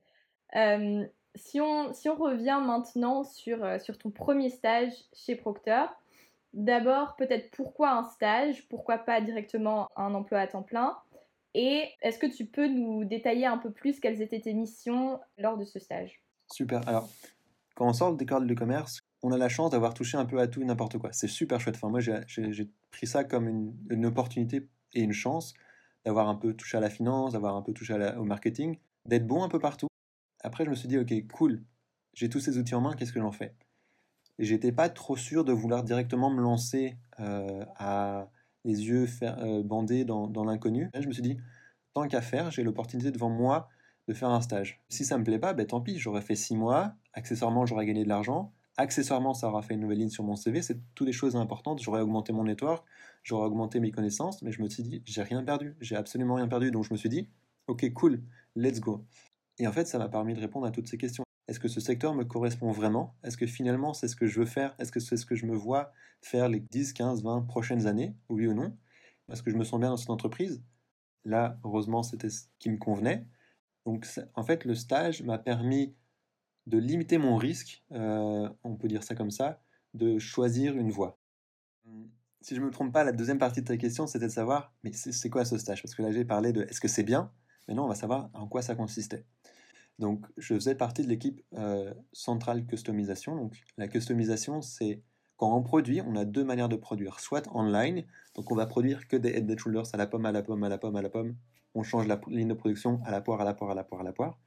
Si, 1.35 1.61
on, 1.61 1.93
si 1.93 2.09
on 2.09 2.15
revient 2.15 2.59
maintenant 2.63 3.23
sur, 3.23 3.63
euh, 3.63 3.79
sur 3.79 3.97
ton 3.97 4.11
premier 4.11 4.49
stage 4.49 4.93
chez 5.13 5.35
Procter, 5.35 5.85
d'abord 6.53 7.15
peut-être 7.15 7.51
pourquoi 7.51 7.91
un 7.91 8.03
stage, 8.03 8.67
pourquoi 8.69 8.97
pas 8.97 9.21
directement 9.21 9.87
un 9.95 10.13
emploi 10.13 10.39
à 10.39 10.47
temps 10.47 10.63
plein 10.63 10.97
et 11.53 11.89
est-ce 12.01 12.17
que 12.17 12.27
tu 12.27 12.45
peux 12.45 12.67
nous 12.67 13.03
détailler 13.03 13.45
un 13.45 13.57
peu 13.57 13.71
plus 13.71 13.99
quelles 13.99 14.21
étaient 14.21 14.39
tes 14.39 14.53
missions 14.53 15.19
lors 15.37 15.57
de 15.57 15.65
ce 15.65 15.79
stage? 15.79 16.21
Super. 16.51 16.87
Alors, 16.87 17.09
quand 17.75 17.87
on 17.87 17.93
sort 17.93 18.15
d'école 18.15 18.47
de 18.47 18.53
commerce, 18.53 18.99
on 19.21 19.31
a 19.31 19.37
la 19.37 19.49
chance 19.49 19.71
d'avoir 19.71 19.93
touché 19.93 20.17
un 20.17 20.25
peu 20.25 20.39
à 20.39 20.47
tout 20.47 20.61
et 20.61 20.65
n'importe 20.65 20.97
quoi. 20.97 21.11
C'est 21.11 21.27
super 21.27 21.59
chouette. 21.59 21.75
Enfin, 21.75 21.89
moi, 21.89 21.99
j'ai 21.99 22.69
pris 22.91 23.07
ça 23.07 23.23
comme 23.23 23.47
une, 23.47 23.75
une 23.89 24.05
opportunité 24.05 24.67
et 24.93 25.01
une 25.01 25.13
chance 25.13 25.53
d'avoir 26.05 26.29
un 26.29 26.35
peu 26.35 26.53
touché 26.53 26.77
à 26.77 26.79
la 26.79 26.89
finance, 26.89 27.33
d'avoir 27.33 27.55
un 27.55 27.61
peu 27.61 27.73
touché 27.73 27.93
au 28.17 28.23
marketing, 28.23 28.77
d'être 29.05 29.27
bon 29.27 29.43
un 29.43 29.49
peu 29.49 29.59
partout. 29.59 29.87
Après, 30.41 30.65
je 30.65 30.69
me 30.69 30.75
suis 30.75 30.87
dit, 30.87 30.97
ok, 30.97 31.13
cool, 31.31 31.63
j'ai 32.13 32.29
tous 32.29 32.39
ces 32.39 32.57
outils 32.57 32.75
en 32.75 32.81
main, 32.81 32.93
qu'est-ce 32.93 33.13
que 33.13 33.19
j'en 33.19 33.31
fais? 33.31 33.55
Et 34.39 34.45
j'étais 34.45 34.71
pas 34.71 34.89
trop 34.89 35.15
sûr 35.15 35.43
de 35.43 35.53
vouloir 35.53 35.83
directement 35.83 36.29
me 36.29 36.41
lancer 36.41 36.97
euh, 37.19 37.63
à 37.75 38.29
les 38.63 38.85
yeux 38.87 39.07
euh, 39.23 39.63
bandés 39.63 40.05
dans, 40.05 40.43
l'inconnu. 40.43 40.89
Je 40.99 41.07
me 41.07 41.13
suis 41.13 41.21
dit, 41.21 41.37
tant 41.93 42.07
qu'à 42.07 42.21
faire, 42.21 42.51
j'ai 42.51 42.63
l'opportunité 42.63 43.11
devant 43.11 43.29
moi 43.29 43.69
de 44.07 44.13
faire 44.13 44.29
un 44.29 44.41
stage. 44.41 44.81
Si 44.89 45.05
ça 45.05 45.17
me 45.17 45.23
plaît 45.23 45.39
pas, 45.39 45.53
ben 45.53 45.65
tant 45.65 45.81
pis, 45.81 45.97
j'aurais 45.99 46.21
fait 46.21 46.35
six 46.35 46.55
mois, 46.55 46.93
accessoirement 47.13 47.65
j'aurais 47.65 47.85
gagné 47.85 48.03
de 48.03 48.09
l'argent, 48.09 48.51
accessoirement 48.77 49.33
ça 49.33 49.47
aura 49.47 49.61
fait 49.61 49.75
une 49.75 49.81
nouvelle 49.81 49.99
ligne 49.99 50.09
sur 50.09 50.23
mon 50.23 50.35
CV, 50.35 50.61
c'est 50.61 50.79
toutes 50.95 51.05
des 51.05 51.13
choses 51.13 51.35
importantes, 51.35 51.79
j'aurais 51.81 52.01
augmenté 52.01 52.33
mon 52.33 52.43
network, 52.43 52.85
j'aurais 53.23 53.45
augmenté 53.45 53.79
mes 53.79 53.91
connaissances, 53.91 54.41
mais 54.41 54.51
je 54.51 54.61
me 54.61 54.69
suis 54.69 54.83
dit, 54.83 55.03
j'ai 55.05 55.21
rien 55.21 55.43
perdu, 55.43 55.75
j'ai 55.81 55.95
absolument 55.95 56.35
rien 56.35 56.47
perdu. 56.47 56.71
Donc 56.71 56.83
je 56.83 56.93
me 56.93 56.97
suis 56.97 57.09
dit, 57.09 57.29
ok, 57.67 57.93
cool, 57.93 58.23
let's 58.55 58.79
go. 58.79 59.05
Et 59.61 59.67
en 59.67 59.71
fait, 59.71 59.85
ça 59.85 59.99
m'a 59.99 60.09
permis 60.09 60.33
de 60.33 60.39
répondre 60.39 60.65
à 60.65 60.71
toutes 60.71 60.87
ces 60.87 60.97
questions. 60.97 61.23
Est-ce 61.47 61.59
que 61.59 61.67
ce 61.67 61.79
secteur 61.79 62.15
me 62.15 62.25
correspond 62.25 62.71
vraiment? 62.71 63.15
Est-ce 63.23 63.37
que 63.37 63.45
finalement, 63.45 63.93
c'est 63.93 64.07
ce 64.07 64.15
que 64.15 64.25
je 64.25 64.39
veux 64.39 64.47
faire? 64.47 64.73
Est-ce 64.79 64.91
que 64.91 64.99
c'est 64.99 65.17
ce 65.17 65.25
que 65.27 65.35
je 65.35 65.45
me 65.45 65.55
vois 65.55 65.91
faire 66.23 66.49
les 66.49 66.59
10, 66.59 66.93
15, 66.93 67.21
20 67.21 67.43
prochaines 67.43 67.85
années? 67.85 68.15
Oui 68.27 68.47
ou 68.47 68.55
non? 68.55 68.75
Est-ce 69.31 69.43
que 69.43 69.51
je 69.51 69.57
me 69.57 69.63
sens 69.63 69.79
bien 69.79 69.89
dans 69.89 69.97
cette 69.97 70.09
entreprise. 70.09 70.63
Là, 71.25 71.59
heureusement, 71.63 72.01
c'était 72.01 72.31
ce 72.31 72.45
qui 72.57 72.71
me 72.71 72.79
convenait. 72.79 73.27
Donc, 73.85 74.07
en 74.33 74.41
fait, 74.41 74.65
le 74.65 74.73
stage 74.73 75.21
m'a 75.21 75.37
permis 75.37 75.93
de 76.65 76.79
limiter 76.79 77.19
mon 77.19 77.35
risque, 77.35 77.83
euh, 77.91 78.49
on 78.63 78.75
peut 78.75 78.87
dire 78.87 79.03
ça 79.03 79.13
comme 79.13 79.29
ça, 79.29 79.61
de 79.93 80.17
choisir 80.17 80.75
une 80.75 80.89
voie. 80.89 81.19
Si 82.41 82.55
je 82.55 82.61
ne 82.61 82.65
me 82.65 82.71
trompe 82.71 82.91
pas, 82.91 83.03
la 83.03 83.11
deuxième 83.11 83.37
partie 83.37 83.61
de 83.61 83.67
ta 83.67 83.77
question, 83.77 84.07
c'était 84.07 84.25
de 84.25 84.31
savoir, 84.31 84.73
mais 84.83 84.91
c'est 84.91 85.29
quoi 85.29 85.45
ce 85.45 85.59
stage? 85.59 85.83
Parce 85.83 85.93
que 85.93 86.01
là, 86.01 86.11
j'ai 86.11 86.25
parlé 86.25 86.51
de 86.51 86.63
est-ce 86.63 86.81
que 86.81 86.87
c'est 86.87 87.03
bien? 87.03 87.31
Maintenant, 87.67 87.85
on 87.85 87.89
va 87.89 87.95
savoir 87.95 88.31
en 88.33 88.47
quoi 88.47 88.63
ça 88.63 88.73
consistait. 88.73 89.25
Donc, 90.01 90.25
je 90.35 90.55
faisais 90.55 90.73
partie 90.73 91.03
de 91.03 91.07
l'équipe 91.07 91.41
euh, 91.53 91.93
centrale 92.11 92.65
customisation. 92.65 93.35
Donc, 93.35 93.61
la 93.77 93.87
customisation, 93.87 94.61
c'est 94.61 95.03
quand 95.37 95.55
on 95.55 95.61
produit, 95.61 96.01
on 96.01 96.15
a 96.15 96.25
deux 96.25 96.43
manières 96.43 96.69
de 96.69 96.75
produire. 96.75 97.19
Soit 97.19 97.47
online, 97.55 98.03
donc 98.35 98.51
on 98.51 98.55
va 98.55 98.65
produire 98.65 99.07
que 99.07 99.15
des 99.15 99.29
head 99.29 99.59
shoulders 99.59 99.85
à 99.93 99.97
la 99.97 100.07
pomme, 100.07 100.25
à 100.25 100.31
la 100.31 100.41
pomme, 100.41 100.63
à 100.63 100.69
la 100.69 100.79
pomme, 100.79 100.95
à 100.95 101.03
la 101.03 101.09
pomme. 101.09 101.35
On 101.75 101.83
change 101.83 102.07
la 102.07 102.19
ligne 102.27 102.47
de 102.47 102.55
production 102.55 102.99
à 103.05 103.11
la 103.11 103.21
poire, 103.21 103.41
à 103.41 103.45
la 103.45 103.53
poire, 103.53 103.71
à 103.71 103.75
la 103.75 103.83
poire, 103.83 104.01
à 104.01 104.03
la 104.03 104.11
poire. 104.11 104.39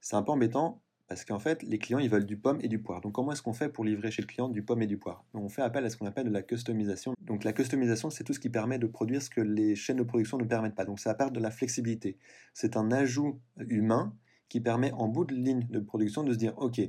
C'est 0.00 0.16
un 0.16 0.22
peu 0.22 0.32
embêtant 0.32 0.82
parce 1.08 1.24
qu'en 1.24 1.38
fait, 1.38 1.62
les 1.62 1.78
clients, 1.78 1.98
ils 1.98 2.10
veulent 2.10 2.26
du 2.26 2.36
pomme 2.36 2.58
et 2.60 2.68
du 2.68 2.78
poire. 2.78 3.00
Donc, 3.00 3.12
comment 3.12 3.32
est-ce 3.32 3.42
qu'on 3.42 3.52
fait 3.54 3.70
pour 3.70 3.84
livrer 3.84 4.10
chez 4.10 4.20
le 4.20 4.26
client 4.26 4.48
du 4.50 4.62
pomme 4.62 4.82
et 4.82 4.86
du 4.86 4.98
poire? 4.98 5.24
On 5.32 5.48
fait 5.48 5.62
appel 5.62 5.84
à 5.84 5.90
ce 5.90 5.96
qu'on 5.96 6.06
appelle 6.06 6.26
de 6.26 6.32
la 6.32 6.42
customisation. 6.42 7.14
Donc, 7.20 7.44
la 7.44 7.52
customisation, 7.52 8.10
c'est 8.10 8.24
tout 8.24 8.34
ce 8.34 8.40
qui 8.40 8.50
permet 8.50 8.78
de 8.78 8.86
produire 8.86 9.22
ce 9.22 9.30
que 9.30 9.40
les 9.40 9.76
chaînes 9.76 9.96
de 9.96 10.02
production 10.02 10.36
ne 10.38 10.44
permettent 10.44 10.74
pas. 10.74 10.84
Donc, 10.84 11.00
ça 11.00 11.10
apporte 11.10 11.34
de 11.34 11.40
la 11.40 11.50
flexibilité. 11.50 12.18
C'est 12.52 12.76
un 12.76 12.90
ajout 12.90 13.40
humain 13.58 14.14
qui 14.54 14.60
permet, 14.60 14.92
en 14.92 15.08
bout 15.08 15.24
de 15.24 15.34
ligne 15.34 15.66
de 15.68 15.80
production, 15.80 16.22
de 16.22 16.32
se 16.32 16.38
dire 16.38 16.54
OK, 16.58 16.80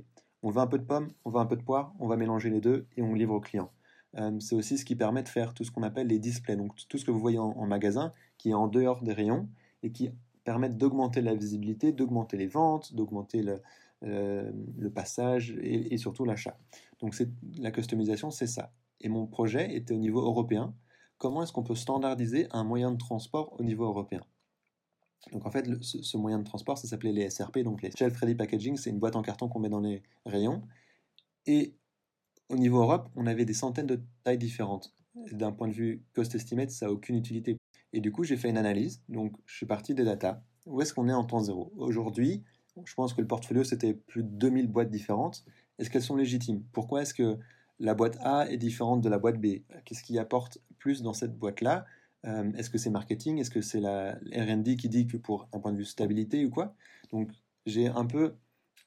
on 0.44 0.52
veut 0.52 0.62
un 0.62 0.68
peu 0.68 0.78
de 0.78 0.84
pomme, 0.84 1.08
on 1.26 1.32
veut 1.32 1.40
un 1.40 1.48
peu 1.48 1.56
de 1.56 1.64
poire, 1.64 1.96
on 2.00 2.08
va 2.08 2.16
mélanger 2.16 2.52
les 2.52 2.62
deux 2.62 2.86
et 2.96 3.02
on 3.02 3.16
livre 3.16 3.34
au 3.34 3.40
client. 3.40 3.72
Euh, 4.18 4.40
c'est 4.40 4.54
aussi 4.54 4.78
ce 4.78 4.86
qui 4.86 4.96
permet 4.96 5.24
de 5.24 5.30
faire 5.30 5.56
tout 5.56 5.64
ce 5.64 5.72
qu'on 5.72 5.82
appelle 5.82 6.06
les 6.06 6.20
displays. 6.20 6.58
Donc, 6.58 6.76
tout 6.88 7.00
ce 7.00 7.06
que 7.06 7.10
vous 7.10 7.18
voyez 7.18 7.40
en, 7.40 7.66
magasin, 7.66 8.14
qui 8.38 8.52
est 8.52 8.54
en 8.54 8.68
dehors 8.68 9.02
des 9.02 9.14
rayons 9.14 9.50
et 9.82 9.92
qui 9.92 10.12
permettent 10.44 10.78
d'augmenter 10.78 11.22
la 11.24 11.34
visibilité, 11.34 11.92
d'augmenter 11.92 12.38
les 12.38 12.46
ventes, 12.46 12.94
d'augmenter 12.94 13.42
le 13.42 13.64
euh, 14.04 14.52
le 14.78 14.92
passage 14.92 15.56
et, 15.60 15.98
surtout 15.98 16.24
l'achat. 16.24 16.60
Donc 17.00 17.16
la 17.58 17.72
customisation, 17.72 18.30
c'est 18.30 18.46
ça. 18.46 18.72
Et 19.02 19.10
mon 19.10 19.26
projet 19.26 19.76
était 19.76 19.96
au 19.96 19.98
niveau 19.98 20.22
européen. 20.22 20.76
Comment 21.18 21.42
est-ce 21.42 21.52
qu'on 21.52 21.64
peut 21.64 21.74
standardiser 21.74 22.48
un 22.52 22.64
moyen 22.64 22.92
de 22.92 22.98
transport 22.98 23.60
au 23.60 23.64
niveau 23.64 23.86
européen? 23.86 24.22
Donc 25.32 25.46
en 25.46 25.52
fait, 25.52 25.66
ce, 25.82 26.18
moyen 26.18 26.40
de 26.40 26.44
transport, 26.44 26.78
ça 26.78 26.88
s'appelait 26.88 27.12
les 27.12 27.30
SRP, 27.30 27.60
donc 27.60 27.82
les 27.82 27.92
Shelf 27.92 28.16
Ready 28.18 28.36
Packaging, 28.36 28.78
c'est 28.78 28.90
une 28.90 29.00
boîte 29.00 29.16
en 29.16 29.22
carton 29.22 29.48
qu'on 29.48 29.60
met 29.60 29.70
dans 29.70 29.80
les 29.80 30.04
rayons. 30.26 30.62
Et 31.48 31.76
au 32.50 32.58
niveau 32.58 32.80
Europe, 32.80 33.10
on 33.16 33.26
avait 33.26 33.46
des 33.46 33.54
centaines 33.54 33.88
de 33.88 34.02
tailles 34.24 34.38
différentes. 34.38 34.94
D'un 35.32 35.52
point 35.52 35.68
de 35.68 35.74
vue 35.74 36.04
cost 36.14 36.36
estimate, 36.36 36.70
ça 36.70 36.86
n'a 36.86 36.92
aucune 36.92 37.16
utilité. 37.16 37.58
Et 37.94 38.02
du 38.02 38.12
coup, 38.12 38.24
j'ai 38.24 38.38
fait 38.38 38.50
une 38.50 38.58
analyse, 38.58 39.02
donc 39.10 39.36
je 39.46 39.56
suis 39.56 39.66
parti 39.66 39.94
des 39.94 40.04
data. 40.04 40.44
Où 40.66 40.82
est-ce 40.82 40.94
qu'on 40.94 41.08
est 41.10 41.14
en 41.14 41.24
temps 41.24 41.40
zéro? 41.40 41.72
Aujourd'hui, 41.78 42.44
je 42.84 42.94
pense 42.94 43.14
que 43.14 43.22
le 43.22 43.28
portfolio, 43.28 43.64
c'était 43.64 43.94
plus 43.94 44.24
de 44.24 44.30
2000 44.30 44.68
boîtes 44.68 44.92
différentes. 44.92 45.46
Est-ce 45.80 45.90
qu'elles 45.90 46.02
sont 46.02 46.16
légitimes? 46.16 46.64
Pourquoi 46.72 47.02
est-ce 47.02 47.14
que 47.14 47.38
la 47.80 47.94
boîte 47.94 48.18
A 48.22 48.50
est 48.50 48.58
différente 48.58 49.02
de 49.02 49.10
la 49.10 49.18
boîte 49.18 49.40
B? 49.40 49.62
Qu'est-ce 49.86 50.04
qui 50.04 50.20
apporte 50.20 50.60
plus 50.78 51.02
dans 51.02 51.14
cette 51.14 51.38
boîte-là? 51.38 51.86
Euh, 52.26 52.52
Est-ce 52.54 52.70
que 52.70 52.78
c'est 52.78 52.90
marketing? 52.90 53.40
Est-ce 53.40 53.52
que 53.52 53.62
c'est 53.62 53.80
la 53.80 54.14
RD 54.36 54.78
qui 54.78 54.90
dit 54.90 55.08
que 55.08 55.18
pour 55.18 55.48
un 55.54 55.60
point 55.60 55.72
de 55.72 55.78
vue 55.78 55.86
stabilité 55.86 56.46
ou 56.46 56.50
quoi? 56.50 56.76
Donc, 57.12 57.32
j'ai 57.66 57.88
un 57.88 58.06
peu 58.06 58.36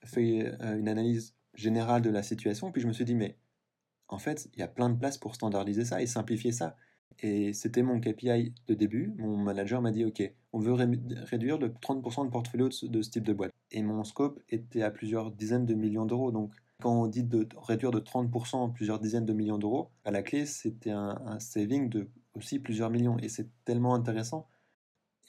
fait 0.05 0.55
euh, 0.63 0.79
une 0.79 0.89
analyse 0.89 1.35
générale 1.55 2.03
de 2.03 2.11
la 2.11 2.23
situation, 2.23 2.71
puis 2.71 2.81
je 2.81 2.87
me 2.87 2.93
suis 2.93 3.05
dit, 3.05 3.15
mais 3.15 3.37
en 4.09 4.19
fait, 4.19 4.49
il 4.55 4.61
y 4.61 4.63
a 4.63 4.69
plein 4.69 4.89
de 4.89 4.99
places 4.99 5.19
pour 5.19 5.35
standardiser 5.35 5.85
ça 5.85 6.01
et 6.01 6.07
simplifier 6.07 6.53
ça. 6.53 6.77
Et 7.21 7.53
c'était 7.53 7.83
mon 7.83 8.01
KPI 8.01 8.55
de 8.69 8.75
début. 8.75 9.13
Mon 9.19 9.37
manager 9.37 9.83
m'a 9.83 9.91
dit, 9.91 10.05
OK, 10.05 10.23
on 10.53 10.61
veut 10.61 10.73
réduire 10.73 11.59
de 11.59 11.69
30% 11.69 12.27
de 12.27 12.31
portfolio 12.31 12.69
de 12.69 13.03
ce 13.03 13.11
type 13.11 13.25
de 13.25 13.33
boîte. 13.33 13.53
Et 13.71 13.83
mon 13.83 14.05
scope 14.05 14.41
était 14.49 14.83
à 14.83 14.91
plusieurs 14.91 15.33
dizaines 15.33 15.67
de 15.67 15.75
millions 15.75 16.07
d'euros. 16.07 16.31
Donc, 16.31 16.53
quand 16.83 17.03
on 17.03 17.07
dit 17.07 17.25
de 17.25 17.49
réduire 17.57 17.91
de 17.91 18.01
30% 18.01 18.73
plusieurs 18.73 19.01
dizaines 19.01 19.27
de 19.27 19.33
millions 19.33 19.59
d'euros, 19.59 19.91
à 20.05 20.11
la 20.11 20.23
clé, 20.23 20.47
c'était 20.47 20.91
un, 20.91 21.39
saving 21.41 21.89
de 21.89 22.09
aussi 22.35 22.61
plusieurs 22.61 22.91
millions. 22.91 23.19
Et 23.19 23.29
c'est 23.29 23.49
tellement 23.65 23.95
intéressant. 23.95 24.49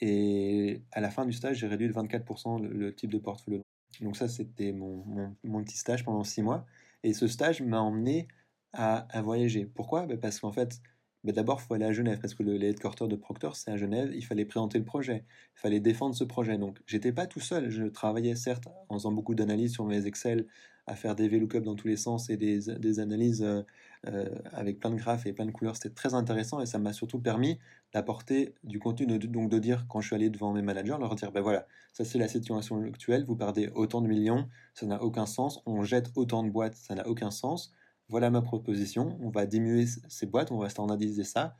Et 0.00 0.82
à 0.92 1.00
la 1.00 1.10
fin 1.10 1.26
du 1.26 1.32
stage, 1.32 1.58
j'ai 1.58 1.66
réduit 1.66 1.88
de 1.88 1.92
24% 1.92 2.62
le, 2.62 2.94
type 2.94 3.10
de 3.10 3.18
portfolio. 3.18 3.62
Donc 4.00 4.16
ça, 4.16 4.28
c'était 4.28 4.72
mon, 4.72 5.34
mon, 5.44 5.64
petit 5.64 5.76
stage 5.76 6.04
pendant 6.04 6.24
six 6.24 6.42
mois. 6.42 6.64
Et 7.02 7.12
ce 7.12 7.26
stage 7.26 7.60
m'a 7.62 7.80
emmené 7.80 8.28
à, 8.72 8.98
à 9.10 9.20
voyager. 9.20 9.66
Pourquoi? 9.66 10.06
Ben, 10.06 10.18
Parce 10.18 10.38
qu'en 10.40 10.52
fait, 10.52 10.80
mais 11.24 11.32
d'abord, 11.32 11.60
il 11.62 11.66
faut 11.66 11.74
aller 11.74 11.84
à 11.84 11.92
Genève, 11.92 12.18
parce 12.20 12.34
que 12.34 12.42
le, 12.42 12.62
headquarter 12.62 13.06
de 13.06 13.16
Proctor, 13.16 13.56
c'est 13.56 13.70
à 13.70 13.76
Genève, 13.76 14.10
il 14.14 14.24
fallait 14.24 14.44
présenter 14.44 14.78
le 14.78 14.84
projet, 14.84 15.24
il 15.56 15.60
fallait 15.60 15.80
défendre 15.80 16.14
ce 16.14 16.24
projet. 16.24 16.56
Donc, 16.58 16.78
j'étais 16.86 17.12
pas 17.12 17.26
tout 17.26 17.40
seul, 17.40 17.70
je 17.70 17.84
travaillais 17.84 18.36
certes 18.36 18.68
en 18.88 18.94
faisant 18.94 19.12
beaucoup 19.12 19.34
d'analyses 19.34 19.72
sur 19.72 19.84
mes 19.84 20.06
Excel, 20.06 20.46
à 20.86 20.96
faire 20.96 21.14
des 21.14 21.28
VLOOKUP 21.28 21.62
dans 21.62 21.76
tous 21.76 21.86
les 21.86 21.96
sens 21.96 22.30
et 22.30 22.36
des, 22.36 22.58
des 22.58 23.00
analyses 23.00 23.42
euh, 23.42 23.62
euh, 24.08 24.28
avec 24.52 24.80
plein 24.80 24.90
de 24.90 24.96
graphes 24.96 25.26
et 25.26 25.32
plein 25.32 25.46
de 25.46 25.50
couleurs. 25.50 25.76
C'était 25.76 25.94
très 25.94 26.14
intéressant 26.14 26.60
et 26.60 26.66
ça 26.66 26.78
m'a 26.78 26.92
surtout 26.92 27.20
permis 27.20 27.58
d'apporter 27.92 28.54
du 28.64 28.78
contenu, 28.78 29.06
donc 29.18 29.50
de 29.50 29.58
dire, 29.58 29.86
quand 29.88 30.00
je 30.00 30.08
suis 30.08 30.16
allé 30.16 30.30
devant 30.30 30.52
mes 30.52 30.62
managers, 30.62 30.96
leur 30.98 31.14
dire, 31.14 31.32
ben 31.32 31.42
voilà, 31.42 31.66
ça 31.92 32.04
c'est 32.04 32.18
la 32.18 32.28
situation 32.28 32.82
actuelle, 32.82 33.24
vous 33.26 33.36
perdez 33.36 33.70
autant 33.74 34.00
de 34.00 34.08
millions, 34.08 34.48
ça 34.74 34.86
n'a 34.86 35.02
aucun 35.02 35.26
sens, 35.26 35.60
on 35.66 35.82
jette 35.82 36.10
autant 36.16 36.42
de 36.42 36.50
boîtes, 36.50 36.74
ça 36.74 36.94
n'a 36.94 37.06
aucun 37.06 37.30
sens 37.30 37.72
voilà 38.10 38.30
ma 38.30 38.42
proposition, 38.42 39.16
on 39.22 39.30
va 39.30 39.46
diminuer 39.46 39.86
ces 40.08 40.26
boîtes, 40.26 40.50
on 40.50 40.58
va 40.58 40.68
standardiser 40.68 41.24
ça. 41.24 41.56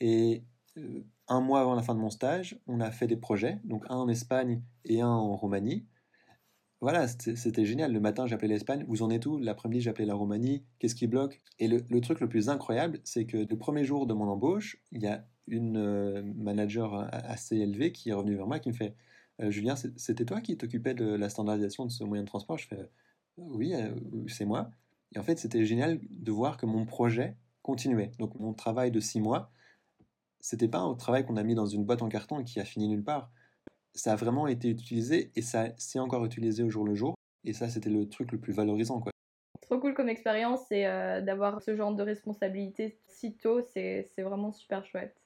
Et 0.00 0.44
euh, 0.78 1.04
un 1.28 1.40
mois 1.40 1.60
avant 1.60 1.74
la 1.74 1.82
fin 1.82 1.94
de 1.94 2.00
mon 2.00 2.10
stage, 2.10 2.58
on 2.66 2.80
a 2.80 2.90
fait 2.90 3.06
des 3.06 3.16
projets, 3.16 3.60
donc 3.64 3.84
un 3.88 3.96
en 3.96 4.08
Espagne 4.08 4.62
et 4.84 5.00
un 5.00 5.08
en 5.08 5.36
Roumanie. 5.36 5.86
Voilà, 6.82 7.08
c'était 7.08 7.64
génial. 7.64 7.92
Le 7.92 8.00
matin, 8.00 8.26
j'appelais 8.26 8.48
l'Espagne, 8.48 8.84
vous 8.86 9.02
en 9.02 9.10
êtes 9.10 9.24
où? 9.24 9.38
L'après-midi, 9.38 9.80
j'appelais 9.80 10.04
la 10.04 10.14
Roumanie, 10.14 10.64
qu'est-ce 10.78 10.94
qui 10.94 11.06
bloque? 11.06 11.40
Et 11.58 11.68
le, 11.68 12.00
truc 12.00 12.20
le 12.20 12.28
plus 12.28 12.50
incroyable, 12.50 13.00
c'est 13.02 13.24
que 13.24 13.38
le 13.38 13.56
premier 13.56 13.84
jour 13.84 14.06
de 14.06 14.12
mon 14.12 14.28
embauche, 14.28 14.76
il 14.92 15.02
y 15.02 15.06
a 15.06 15.26
une 15.46 15.78
euh, 15.78 16.22
manager 16.36 17.08
assez 17.12 17.56
élevée 17.56 17.92
qui 17.92 18.10
est 18.10 18.12
revenue 18.12 18.36
vers 18.36 18.46
moi 18.46 18.58
qui 18.58 18.68
me 18.68 18.74
fait 18.74 18.94
euh, 19.40 19.50
Julien, 19.50 19.74
c'était 19.76 20.24
toi 20.24 20.40
qui 20.40 20.56
t'occupais 20.56 20.94
de 20.94 21.04
la 21.06 21.30
standardisation 21.30 21.86
de 21.86 21.90
ce 21.90 22.04
moyen 22.04 22.24
de 22.24 22.28
transport? 22.28 22.58
Je 22.58 22.66
fais 22.66 22.90
Oui, 23.38 23.72
c'est 24.28 24.44
moi. 24.44 24.70
Et 25.14 25.18
en 25.18 25.22
fait, 25.22 25.38
c'était 25.38 25.64
génial 25.64 26.00
de 26.10 26.32
voir 26.32 26.56
que 26.56 26.66
mon 26.66 26.84
projet 26.84 27.36
continuait. 27.62 28.12
Donc 28.18 28.34
mon 28.38 28.54
travail 28.54 28.90
de 28.90 29.00
six 29.00 29.20
mois, 29.20 29.50
c'était 30.40 30.68
pas 30.68 30.78
un 30.78 30.94
travail 30.94 31.24
qu'on 31.24 31.36
a 31.36 31.42
mis 31.42 31.54
dans 31.54 31.66
une 31.66 31.84
boîte 31.84 32.02
en 32.02 32.08
carton 32.08 32.42
qui 32.44 32.60
a 32.60 32.64
fini 32.64 32.88
nulle 32.88 33.04
part. 33.04 33.30
Ça 33.94 34.12
a 34.12 34.16
vraiment 34.16 34.46
été 34.46 34.68
utilisé 34.68 35.32
et 35.34 35.42
ça 35.42 35.70
s'est 35.78 35.98
encore 35.98 36.24
utilisé 36.24 36.62
au 36.62 36.70
jour 36.70 36.84
le 36.84 36.94
jour. 36.94 37.14
Et 37.44 37.52
ça, 37.52 37.68
c'était 37.68 37.90
le 37.90 38.08
truc 38.08 38.32
le 38.32 38.38
plus 38.38 38.52
valorisant. 38.52 39.00
Quoi. 39.00 39.12
Trop 39.62 39.78
cool 39.78 39.94
comme 39.94 40.08
expérience 40.08 40.70
et 40.70 40.82
d'avoir 40.82 41.62
ce 41.62 41.74
genre 41.74 41.94
de 41.94 42.02
responsabilité 42.02 43.00
si 43.06 43.36
tôt, 43.36 43.62
c'est 43.62 44.10
vraiment 44.18 44.52
super 44.52 44.84
chouette. 44.84 45.16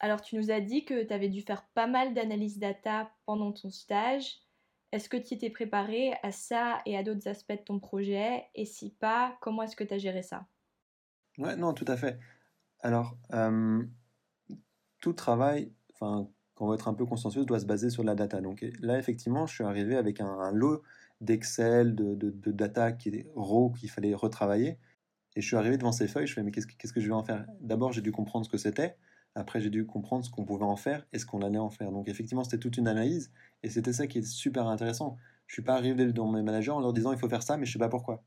Alors, 0.00 0.20
tu 0.20 0.36
nous 0.36 0.50
as 0.50 0.60
dit 0.60 0.84
que 0.84 1.02
tu 1.02 1.12
avais 1.14 1.28
dû 1.28 1.40
faire 1.40 1.66
pas 1.74 1.86
mal 1.86 2.12
d'analyses 2.12 2.58
data 2.58 3.10
pendant 3.24 3.52
ton 3.52 3.70
stage. 3.70 4.38
Est-ce 4.94 5.08
que 5.08 5.16
tu 5.16 5.34
étais 5.34 5.50
préparé 5.50 6.12
à 6.22 6.30
ça 6.30 6.80
et 6.86 6.96
à 6.96 7.02
d'autres 7.02 7.26
aspects 7.26 7.50
de 7.50 7.64
ton 7.64 7.80
projet? 7.80 8.44
Et 8.54 8.64
si 8.64 8.90
pas, 8.90 9.36
comment 9.40 9.64
est-ce 9.64 9.74
que 9.74 9.82
tu 9.82 9.92
as 9.92 9.98
géré 9.98 10.22
ça? 10.22 10.46
Ouais, 11.36 11.56
non, 11.56 11.74
tout 11.74 11.84
à 11.88 11.96
fait. 11.96 12.16
Alors, 12.78 13.16
tout 15.00 15.12
travail, 15.12 15.72
enfin, 15.94 16.30
quand 16.54 16.66
on 16.66 16.68
veut 16.68 16.76
être 16.76 16.86
un 16.86 16.94
peu 16.94 17.06
consciencieux, 17.06 17.44
doit 17.44 17.58
se 17.58 17.66
baser 17.66 17.90
sur 17.90 18.04
la 18.04 18.14
data. 18.14 18.40
Donc 18.40 18.64
là, 18.78 18.96
effectivement, 18.96 19.48
je 19.48 19.54
suis 19.54 19.64
arrivé 19.64 19.96
avec 19.96 20.20
un, 20.20 20.52
lot 20.52 20.84
d'Excel, 21.20 21.96
de, 21.96 22.14
de, 22.14 22.52
data 22.52 22.92
qui 22.92 23.08
est 23.08 23.26
raw, 23.34 23.72
qu'il 23.72 23.90
fallait 23.90 24.14
retravailler. 24.14 24.78
Et 25.34 25.40
je 25.40 25.46
suis 25.48 25.56
arrivé 25.56 25.76
devant 25.76 25.90
ces 25.90 26.06
feuilles, 26.06 26.28
je 26.28 26.34
fais, 26.34 26.44
mais 26.44 26.52
qu'est-ce, 26.52 26.68
qu'est-ce 26.68 26.92
que 26.92 27.00
je 27.00 27.08
vais 27.08 27.14
en 27.14 27.24
faire? 27.24 27.44
D'abord, 27.60 27.90
j'ai 27.90 28.00
dû 28.00 28.12
comprendre 28.12 28.46
ce 28.46 28.50
que 28.50 28.58
c'était. 28.58 28.96
Après, 29.34 29.60
j'ai 29.60 29.70
dû 29.70 29.86
comprendre 29.86 30.24
ce 30.24 30.30
qu'on 30.30 30.44
pouvait 30.44 30.64
en 30.64 30.76
faire 30.76 31.06
et 31.12 31.18
ce 31.18 31.26
qu'on 31.26 31.42
allait 31.42 31.58
en 31.58 31.70
faire. 31.70 31.90
Donc, 31.90 32.08
effectivement, 32.08 32.44
c'était 32.44 32.58
toute 32.58 32.76
une 32.76 32.88
analyse 32.88 33.32
et 33.62 33.70
c'était 33.70 33.92
ça 33.92 34.06
qui 34.06 34.18
est 34.18 34.26
super 34.26 34.68
intéressant. 34.68 35.16
Je 35.46 35.54
suis 35.54 35.62
pas 35.62 35.74
arrivé 35.74 36.12
dans 36.12 36.30
mes 36.30 36.42
managers 36.42 36.70
en 36.70 36.80
leur 36.80 36.92
disant 36.92 37.12
il 37.12 37.18
faut 37.18 37.28
faire 37.28 37.42
ça, 37.42 37.56
mais 37.56 37.66
je 37.66 37.72
sais 37.72 37.78
pas 37.78 37.88
pourquoi. 37.88 38.22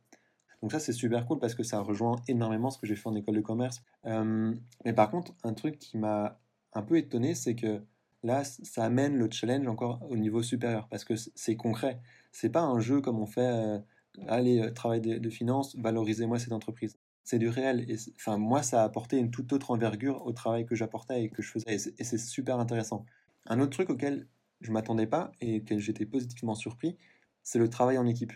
Donc 0.61 0.71
ça, 0.71 0.79
c'est 0.79 0.93
super 0.93 1.25
cool 1.25 1.39
parce 1.39 1.55
que 1.55 1.63
ça 1.63 1.79
rejoint 1.81 2.15
énormément 2.27 2.71
ce 2.71 2.77
que 2.77 2.87
j'ai 2.87 2.95
fait 2.95 3.07
en 3.07 3.15
école 3.15 3.35
de 3.35 3.41
commerce. 3.41 3.83
Euh, 4.05 4.53
mais 4.85 4.93
par 4.93 5.11
contre, 5.11 5.33
un 5.43 5.53
truc 5.53 5.77
qui 5.77 5.97
m'a 5.97 6.39
un 6.73 6.81
peu 6.81 6.97
étonné, 6.97 7.35
c'est 7.35 7.55
que 7.55 7.81
là, 8.23 8.43
ça 8.43 8.83
amène 8.83 9.15
le 9.17 9.29
challenge 9.29 9.67
encore 9.67 9.99
au 10.09 10.17
niveau 10.17 10.41
supérieur 10.41 10.87
parce 10.89 11.05
que 11.05 11.13
c'est 11.15 11.55
concret. 11.55 11.99
C'est 12.31 12.49
pas 12.49 12.61
un 12.61 12.79
jeu 12.79 13.01
comme 13.01 13.19
on 13.19 13.27
fait, 13.27 13.47
euh, 13.47 13.79
allez, 14.27 14.59
euh, 14.59 14.71
travail 14.71 15.01
de, 15.01 15.17
de 15.17 15.29
finance, 15.29 15.75
valorisez-moi 15.77 16.39
cette 16.39 16.53
entreprise 16.53 16.97
c'est 17.27 17.39
du 17.39 17.49
réel. 17.49 17.83
Et 17.91 17.97
enfin, 18.15 18.37
moi, 18.37 18.63
ça 18.63 18.81
a 18.81 18.85
apporté 18.85 19.17
une 19.17 19.31
toute 19.31 19.51
autre 19.51 19.71
envergure 19.71 20.25
au 20.25 20.31
travail 20.31 20.65
que 20.65 20.75
j'apportais 20.75 21.25
et 21.25 21.29
que 21.29 21.41
je 21.41 21.51
faisais. 21.51 21.65
Et 21.97 22.03
c'est 22.05 22.17
super 22.17 22.57
intéressant. 22.57 23.05
Un 23.47 23.59
autre 23.59 23.71
truc 23.71 23.89
auquel 23.89 24.29
je 24.61 24.71
m'attendais 24.71 25.07
pas 25.07 25.33
et 25.41 25.59
auquel 25.59 25.79
j'étais 25.79 26.05
positivement 26.05 26.55
surpris, 26.55 26.95
c'est 27.43 27.59
le 27.59 27.69
travail 27.69 27.97
en 27.97 28.05
équipe. 28.05 28.31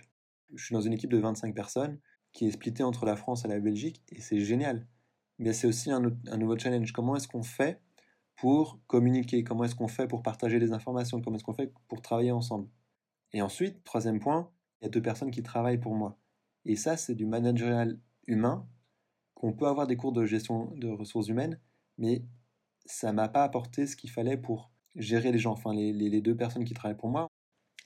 Je 0.54 0.66
suis 0.66 0.74
dans 0.74 0.82
une 0.82 0.92
équipe 0.92 1.10
de 1.10 1.18
25 1.20 1.56
personnes 1.56 2.00
qui 2.34 2.48
est 2.48 2.52
splittée 2.52 2.84
entre 2.84 3.06
la 3.06 3.16
France 3.16 3.46
et 3.46 3.48
la 3.48 3.62
Belgique 3.62 4.04
et 4.10 4.20
c'est 4.20 4.42
génial. 4.42 4.86
Mais 5.40 5.54
c'est 5.54 5.68
aussi 5.68 5.90
un, 5.90 6.12
un, 6.28 6.38
nouveau 6.38 6.60
challenge. 6.60 6.92
Comment 6.92 7.16
est-ce 7.16 7.30
qu'on 7.30 7.44
fait 7.44 7.80
pour 8.36 8.82
communiquer? 8.88 9.46
Comment 9.46 9.64
est-ce 9.64 9.76
qu'on 9.76 9.88
fait 9.88 10.08
pour 10.10 10.22
partager 10.22 10.60
des 10.60 10.74
informations? 10.74 11.22
Comment 11.22 11.38
est-ce 11.38 11.46
qu'on 11.46 11.54
fait 11.54 11.72
pour 11.88 12.02
travailler 12.02 12.34
ensemble? 12.34 12.68
Et 13.32 13.42
ensuite, 13.42 13.86
troisième 13.86 14.20
point, 14.20 14.52
il 14.82 14.86
y 14.86 14.88
a 14.88 14.90
deux 14.90 15.02
personnes 15.02 15.32
qui 15.32 15.44
travaillent 15.44 15.80
pour 15.80 15.96
moi. 15.96 16.18
Et 16.66 16.76
ça, 16.76 16.98
c'est 16.98 17.16
du 17.16 17.26
managerial 17.26 17.98
humain 18.28 18.68
qu'on 19.42 19.54
peut 19.54 19.66
avoir 19.66 19.88
des 19.88 19.98
cours 19.98 20.12
de 20.12 20.24
gestion 20.24 20.72
de 20.76 20.88
ressources 20.88 21.28
humaines, 21.28 21.60
mais 21.98 22.24
ça 22.86 23.12
m'a 23.12 23.28
pas 23.28 23.44
apporté 23.44 23.88
ce 23.88 23.96
qu'il 23.96 24.12
fallait 24.12 24.38
pour 24.38 24.72
gérer 24.96 25.32
les 25.32 25.40
gens, 25.40 25.54
enfin 25.54 25.74
les, 25.74 26.22
deux 26.22 26.36
personnes 26.36 26.64
qui 26.64 26.76
travaillent 26.76 26.98
pour 26.98 27.10
moi. 27.10 27.28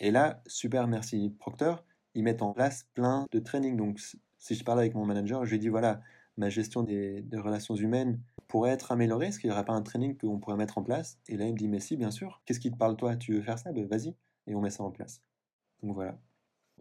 Et 0.01 0.11
là, 0.11 0.43
super, 0.47 0.87
merci 0.87 1.33
Procter, 1.39 1.75
ils 2.13 2.23
mettent 2.23 2.41
en 2.41 2.51
place 2.51 2.89
plein 2.93 3.25
de 3.31 3.39
trainings. 3.39 3.77
Donc, 3.77 4.01
si 4.37 4.55
je 4.55 4.63
parle 4.65 4.79
avec 4.79 4.95
mon 4.95 5.05
manager, 5.05 5.45
je 5.45 5.51
lui 5.51 5.59
dis 5.59 5.69
voilà, 5.69 6.01
ma 6.35 6.49
gestion 6.49 6.83
des, 6.83 7.23
relations 7.33 7.75
humaines 7.75 8.19
pourrait 8.49 8.71
être 8.71 8.91
améliorée. 8.91 9.27
Est-ce 9.27 9.39
qu'il 9.39 9.49
n'y 9.49 9.53
aurait 9.53 9.63
pas 9.63 9.73
un 9.73 9.81
training 9.81 10.17
qu'on 10.17 10.39
pourrait 10.39 10.57
mettre 10.57 10.77
en 10.77 10.83
place? 10.83 11.19
Et 11.29 11.37
là, 11.37 11.45
il 11.45 11.53
me 11.53 11.57
dit 11.57 11.69
mais 11.69 11.79
si, 11.79 11.95
bien 11.95 12.11
sûr. 12.11 12.41
Qu'est-ce 12.45 12.59
qui 12.59 12.69
te 12.71 12.77
parle 12.77 12.97
toi? 12.97 13.15
Tu 13.15 13.33
veux 13.33 13.41
faire 13.41 13.59
ça? 13.59 13.71
Ben, 13.71 13.87
Vas-y. 13.87 14.13
Et 14.47 14.55
on 14.55 14.61
met 14.61 14.71
ça 14.71 14.83
en 14.83 14.91
place. 14.91 15.21
Donc 15.81 15.93
voilà. 15.95 16.19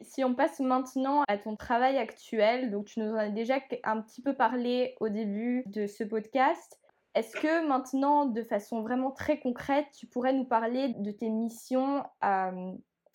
Si 0.03 0.25
on 0.25 0.35
passe 0.35 0.61
maintenant 0.61 1.23
à 1.29 1.39
ton 1.39 1.57
travail 1.57 1.97
actuel, 1.99 2.71
donc 2.71 2.87
tu 2.87 3.01
nous 3.01 3.13
en 3.13 3.17
as 3.17 3.29
déjà 3.31 3.61
un 3.85 4.01
petit 4.01 4.23
peu 4.23 4.35
parlé 4.35 4.97
au 5.01 5.09
début 5.09 5.63
de 5.67 5.87
ce 5.87 6.05
podcast. 6.05 6.79
Est-ce 7.15 7.37
que 7.37 7.67
maintenant, 7.67 8.27
de 8.27 8.43
façon 8.43 8.83
vraiment 8.83 9.13
très 9.13 9.39
concrète, 9.39 9.87
tu 9.97 10.07
pourrais 10.07 10.33
nous 10.33 10.45
parler 10.45 10.95
de 10.99 11.11
tes 11.13 11.31
missions 11.31 12.03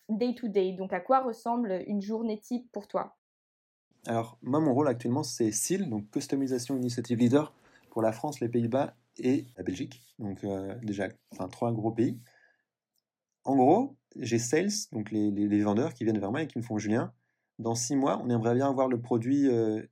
day 0.08 0.34
to 0.34 0.48
day? 0.48 0.72
Donc 0.72 0.92
à 0.92 1.00
quoi 1.00 1.20
ressemble 1.20 1.84
une 1.86 2.00
journée 2.00 2.40
type 2.40 2.70
pour 2.72 2.88
toi? 2.88 3.16
Alors 4.06 4.38
moi, 4.42 4.60
mon 4.60 4.72
rôle 4.72 4.88
actuellement, 4.88 5.22
c'est 5.22 5.52
SIL, 5.52 5.90
donc 5.90 6.10
Customization 6.10 6.76
Initiative 6.76 7.18
Leader 7.18 7.52
pour 7.90 8.00
la 8.00 8.12
France, 8.12 8.40
les 8.40 8.48
Pays-Bas 8.48 8.94
et 9.18 9.46
la 9.56 9.62
Belgique. 9.62 10.00
Donc 10.18 10.42
euh, 10.44 10.74
déjà, 10.82 11.08
enfin 11.32 11.48
trois 11.48 11.70
gros 11.72 11.90
pays. 11.90 12.18
En 13.44 13.56
gros, 13.56 13.96
j'ai 14.16 14.38
sales, 14.38 14.70
donc 14.92 15.10
les, 15.10 15.62
vendeurs 15.62 15.94
qui 15.94 16.04
viennent 16.04 16.18
vers 16.18 16.30
moi 16.30 16.42
et 16.42 16.46
qui 16.46 16.58
me 16.58 16.62
font 16.62 16.78
Julien, 16.78 17.12
dans 17.58 17.74
six 17.74 17.96
mois, 17.96 18.20
on 18.24 18.30
aimerait 18.30 18.54
bien 18.54 18.68
avoir 18.68 18.88
le 18.88 19.00
produit, 19.00 19.48
euh, 19.48 19.82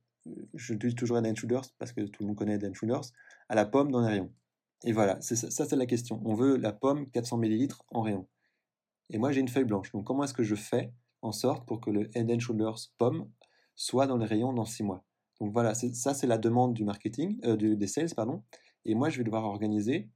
je 0.53 0.73
dis 0.73 0.95
toujours 0.95 1.17
Head 1.19 1.37
Shoulders 1.37 1.71
parce 1.77 1.91
que 1.91 2.01
tout 2.01 2.23
le 2.23 2.27
monde 2.27 2.37
connaît 2.37 2.55
Head 2.55 2.73
Shoulders, 2.73 3.01
à 3.47 3.55
la 3.55 3.65
pomme 3.65 3.91
dans 3.91 4.01
les 4.01 4.07
rayons. 4.07 4.31
Et 4.83 4.91
voilà, 4.91 5.19
ça, 5.21 5.35
ça 5.35 5.65
c'est 5.65 5.75
la 5.75 5.85
question. 5.85 6.21
On 6.25 6.33
veut 6.33 6.57
la 6.57 6.71
pomme 6.71 7.09
400 7.11 7.37
ml 7.43 7.73
en 7.89 8.01
rayon. 8.01 8.27
Et 9.09 9.17
moi 9.17 9.31
j'ai 9.31 9.41
une 9.41 9.47
feuille 9.47 9.65
blanche. 9.65 9.91
Donc 9.91 10.05
comment 10.05 10.23
est-ce 10.23 10.33
que 10.33 10.43
je 10.43 10.55
fais 10.55 10.91
en 11.21 11.31
sorte 11.31 11.67
pour 11.67 11.81
que 11.81 11.89
le 11.89 12.09
Head 12.17 12.39
Shoulders 12.39 12.77
pomme 12.97 13.29
soit 13.75 14.07
dans 14.07 14.17
les 14.17 14.25
rayons 14.25 14.53
dans 14.53 14.65
six 14.65 14.83
mois? 14.83 15.03
Donc 15.39 15.53
voilà, 15.53 15.73
ça 15.73 16.13
c'est 16.13 16.27
la 16.27 16.37
demande 16.37 16.73
du 16.73 16.83
marketing, 16.83 17.39
euh, 17.45 17.55
des 17.55 17.87
sales, 17.87 18.13
pardon. 18.15 18.43
Et 18.85 18.95
moi 18.95 19.09
je 19.09 19.17
vais 19.17 19.23
devoir 19.23 19.45
organiser 19.45 20.09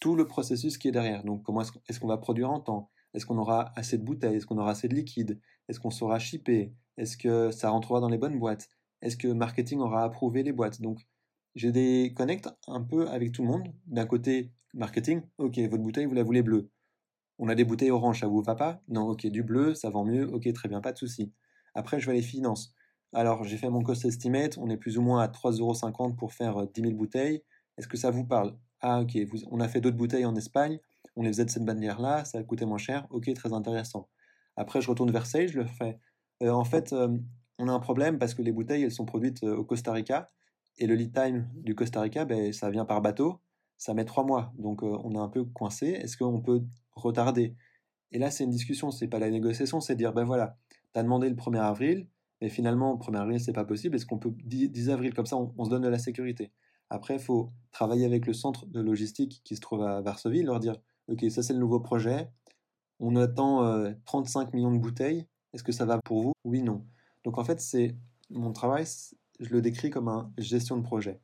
tout 0.00 0.16
le 0.16 0.26
processus 0.26 0.78
qui 0.78 0.88
est 0.88 0.92
derrière. 0.92 1.24
Donc 1.24 1.42
comment 1.42 1.62
est-ce 1.62 2.00
qu'on 2.00 2.08
va 2.08 2.18
produire 2.18 2.50
en 2.50 2.60
temps? 2.60 2.90
Est-ce 3.14 3.26
qu'on 3.26 3.38
aura 3.38 3.72
assez 3.76 3.98
de 3.98 4.04
bouteilles? 4.04 4.36
Est-ce 4.36 4.46
qu'on 4.46 4.58
aura 4.58 4.72
assez 4.72 4.88
de 4.88 4.94
liquide? 4.94 5.40
Est-ce 5.68 5.80
qu'on 5.80 5.90
saura 5.90 6.18
shipper? 6.18 6.72
Est-ce 6.96 7.16
que 7.16 7.50
ça 7.50 7.70
rentrera 7.70 8.00
dans 8.00 8.08
les 8.08 8.18
bonnes 8.18 8.38
boîtes? 8.38 8.68
Est-ce 9.00 9.16
que 9.16 9.28
marketing 9.28 9.80
aura 9.80 10.04
approuvé 10.04 10.42
les 10.42 10.52
boîtes? 10.52 10.80
Donc, 10.80 11.06
j'ai 11.54 11.72
des 11.72 12.12
connects 12.16 12.48
un 12.66 12.82
peu 12.82 13.08
avec 13.08 13.32
tout 13.32 13.42
le 13.42 13.48
monde. 13.48 13.72
D'un 13.86 14.06
côté, 14.06 14.52
marketing, 14.74 15.22
ok, 15.38 15.58
votre 15.58 15.82
bouteille, 15.82 16.06
vous 16.06 16.14
la 16.14 16.22
voulez 16.22 16.42
bleue. 16.42 16.70
On 17.38 17.48
a 17.48 17.54
des 17.54 17.64
bouteilles 17.64 17.90
orange, 17.90 18.20
ça 18.20 18.26
vous 18.26 18.42
va 18.42 18.56
pas? 18.56 18.82
Non, 18.88 19.08
ok, 19.08 19.26
du 19.28 19.42
bleu, 19.42 19.74
ça 19.74 19.90
vend 19.90 20.04
mieux, 20.04 20.28
ok, 20.28 20.52
très 20.52 20.68
bien, 20.68 20.80
pas 20.80 20.92
de 20.92 20.98
souci. 20.98 21.32
Après, 21.74 22.00
je 22.00 22.06
vais 22.06 22.14
les 22.14 22.22
finances. 22.22 22.74
Alors, 23.12 23.44
j'ai 23.44 23.56
fait 23.56 23.70
mon 23.70 23.82
cost 23.82 24.04
estimate, 24.04 24.58
on 24.58 24.68
est 24.68 24.76
plus 24.76 24.98
ou 24.98 25.02
moins 25.02 25.22
à 25.22 25.28
3,50€ 25.28 26.16
pour 26.16 26.32
faire 26.32 26.66
10 26.66 26.80
euh, 26.80 26.84
000 26.84 26.96
bouteilles. 26.96 27.42
Est-ce 27.76 27.88
que 27.88 27.96
ça 27.96 28.10
vous 28.10 28.24
parle? 28.24 28.56
Ah, 28.80 29.00
ok, 29.00 29.18
on 29.50 29.60
a 29.60 29.68
fait 29.68 29.80
d'autres 29.80 29.96
bouteilles 29.96 30.24
en 30.24 30.36
Espagne, 30.36 30.78
on 31.16 31.22
les 31.22 31.28
faisait 31.28 31.44
de 31.44 31.50
cette 31.50 31.64
manière-là, 31.64 32.24
ça 32.24 32.38
a 32.38 32.42
coûté 32.44 32.64
moins 32.64 32.78
cher, 32.78 33.06
ok, 33.10 33.32
très 33.34 33.52
intéressant. 33.52 34.08
Après, 34.56 34.80
je 34.80 34.88
retourne 34.88 35.10
vers 35.10 35.26
Sage, 35.26 35.50
je 35.52 35.58
leur 35.58 35.70
fais, 35.70 35.98
euh, 36.42 36.50
en 36.50 36.64
fait, 36.64 36.92
euh, 36.92 37.16
on 37.58 37.68
a 37.68 37.72
un 37.72 37.80
problème 37.80 38.18
parce 38.18 38.34
que 38.34 38.42
les 38.42 38.52
bouteilles, 38.52 38.84
elles 38.84 38.92
sont 38.92 39.04
produites 39.04 39.42
euh, 39.42 39.56
au 39.56 39.64
Costa 39.64 39.92
Rica, 39.92 40.30
et 40.78 40.86
le 40.86 40.94
lead 40.94 41.12
time 41.12 41.48
du 41.54 41.74
Costa 41.74 42.00
Rica, 42.00 42.24
ben, 42.24 42.52
ça 42.52 42.70
vient 42.70 42.84
par 42.84 43.00
bateau, 43.02 43.40
ça 43.78 43.94
met 43.94 44.04
trois 44.04 44.24
mois, 44.24 44.52
donc 44.58 44.82
on 44.82 45.12
est 45.14 45.18
un 45.18 45.28
peu 45.28 45.44
coincé, 45.44 45.88
est-ce 45.88 46.16
qu'on 46.16 46.40
peut 46.40 46.62
retarder? 46.92 47.56
Et 48.12 48.18
là, 48.18 48.30
c'est 48.30 48.44
une 48.44 48.50
discussion, 48.50 48.90
c'est 48.90 49.08
pas 49.08 49.18
la 49.18 49.30
négociation, 49.30 49.80
c'est 49.80 49.96
dire, 49.96 50.12
ben 50.12 50.24
voilà, 50.24 50.56
tu 50.94 51.00
as 51.00 51.02
demandé 51.02 51.28
le 51.28 51.36
1er 51.36 51.60
avril, 51.60 52.08
mais 52.40 52.48
finalement, 52.48 52.92
le 52.92 52.98
1er 52.98 53.20
avril, 53.20 53.40
c'est 53.40 53.52
pas 53.52 53.64
possible, 53.64 53.96
est-ce 53.96 54.06
qu'on 54.06 54.18
peut 54.18 54.32
10 54.44 54.90
avril, 54.90 55.14
comme 55.14 55.26
ça, 55.26 55.36
on, 55.36 55.64
se 55.64 55.70
donne 55.70 55.82
de 55.82 55.88
la 55.88 55.98
sécurité? 55.98 56.52
Après, 56.90 57.14
il 57.14 57.20
faut 57.20 57.52
travailler 57.70 58.04
avec 58.04 58.26
le 58.26 58.32
centre 58.32 58.66
de 58.66 58.80
logistique 58.80 59.42
qui 59.44 59.56
se 59.56 59.60
trouve 59.60 59.82
à 59.82 60.00
Varsovie, 60.00 60.42
leur 60.42 60.60
dire 60.60 60.76
ok, 61.08 61.24
ça 61.30 61.42
c'est 61.42 61.52
le 61.52 61.58
nouveau 61.58 61.80
projet, 61.80 62.30
on 63.00 63.16
attend 63.16 63.92
35 64.04 64.48
euh, 64.48 64.50
millions 64.54 64.72
de 64.72 64.78
bouteilles, 64.78 65.26
est-ce 65.52 65.62
que 65.62 65.72
ça 65.72 65.84
va 65.84 65.98
pour 66.04 66.22
vous? 66.22 66.32
Oui, 66.44 66.62
non. 66.62 66.84
Donc 67.24 67.38
en 67.38 67.44
fait, 67.44 67.60
c'est 67.60 67.94
mon 68.30 68.52
travail, 68.52 68.84
je 69.40 69.50
le 69.50 69.60
décris 69.60 69.90
comme 69.90 70.08
un 70.08 70.32
gestion 70.38 70.76
de 70.76 70.82
projet. 70.82 71.20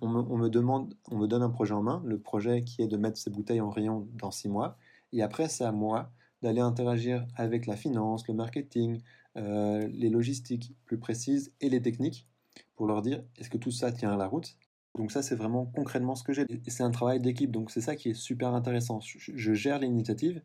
On 0.00 0.08
me, 0.08 0.48
demande, 0.48 0.94
on 1.10 1.18
me 1.18 1.26
donne 1.26 1.42
un 1.42 1.50
projet 1.50 1.74
en 1.74 1.82
main, 1.82 2.02
le 2.06 2.18
projet 2.18 2.62
qui 2.62 2.80
est 2.82 2.86
de 2.86 2.96
mettre 2.96 3.18
ces 3.18 3.30
bouteilles 3.30 3.60
en 3.60 3.70
rayon 3.70 4.08
dans 4.14 4.30
six 4.30 4.48
mois, 4.48 4.78
et 5.12 5.22
après 5.22 5.48
c'est 5.48 5.64
à 5.64 5.72
moi 5.72 6.10
d'aller 6.42 6.60
interagir 6.60 7.26
avec 7.36 7.66
la 7.66 7.76
finance, 7.76 8.28
le 8.28 8.34
marketing, 8.34 9.00
euh, 9.36 9.88
les 9.88 10.10
logistiques 10.10 10.74
plus 10.84 10.98
précises 10.98 11.52
et 11.60 11.68
les 11.68 11.82
techniques 11.82 12.28
pour 12.76 12.86
leur 12.86 13.02
dire 13.02 13.24
est-ce 13.38 13.50
que 13.50 13.58
tout 13.58 13.72
ça 13.72 13.90
tient 13.90 14.12
à 14.12 14.16
la 14.16 14.28
route? 14.28 14.56
Donc 14.96 15.10
ça, 15.10 15.22
c'est 15.22 15.34
vraiment 15.34 15.66
concrètement 15.66 16.14
ce 16.14 16.22
que 16.22 16.32
j'ai. 16.32 16.46
C'est 16.68 16.82
un 16.84 16.90
travail 16.90 17.20
d'équipe, 17.20 17.50
donc 17.50 17.70
c'est 17.70 17.80
ça 17.80 17.96
qui 17.96 18.10
est 18.10 18.14
super 18.14 18.54
intéressant. 18.54 19.00
Je, 19.00 19.54
gère 19.54 19.80
l'initiative, 19.80 20.40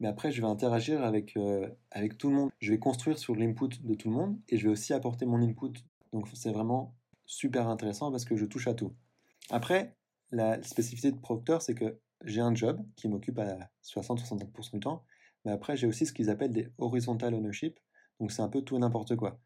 mais 0.00 0.08
après, 0.08 0.32
je 0.32 0.40
vais 0.40 0.48
interagir 0.48 1.04
avec, 1.04 1.36
euh, 1.36 1.68
avec 1.90 2.16
tout 2.16 2.30
le 2.30 2.36
monde. 2.36 2.50
Je 2.60 2.72
vais 2.72 2.78
construire 2.78 3.18
sur 3.18 3.36
l'input 3.36 3.68
de 3.82 3.94
tout 3.94 4.08
le 4.08 4.14
monde, 4.14 4.38
et 4.48 4.56
je 4.56 4.64
vais 4.64 4.72
aussi 4.72 4.94
apporter 4.94 5.26
mon 5.26 5.42
input. 5.42 5.72
Donc 6.12 6.28
c'est 6.32 6.52
vraiment 6.52 6.94
super 7.26 7.68
intéressant 7.68 8.10
parce 8.10 8.24
que 8.24 8.36
je 8.36 8.46
touche 8.46 8.68
à 8.68 8.74
tout. 8.74 8.94
Après, 9.50 9.94
la 10.32 10.62
spécificité 10.62 11.12
de 11.12 11.20
Procter, 11.20 11.58
c'est 11.60 11.74
que 11.74 11.98
j'ai 12.24 12.40
un 12.40 12.54
job 12.54 12.82
qui 12.96 13.08
m'occupe 13.08 13.38
à 13.38 13.70
60-65% 13.82 14.72
du 14.74 14.80
temps, 14.80 15.04
mais 15.44 15.52
après, 15.52 15.76
j'ai 15.76 15.86
aussi 15.86 16.06
ce 16.06 16.12
qu'ils 16.12 16.30
appellent 16.30 16.52
des 16.52 16.68
horizontal 16.78 17.34
ownership, 17.34 17.78
donc 18.18 18.32
c'est 18.32 18.42
un 18.42 18.48
peu 18.48 18.62
tout 18.62 18.76
et 18.76 18.78
n'importe 18.78 19.16
quoi. 19.16 19.38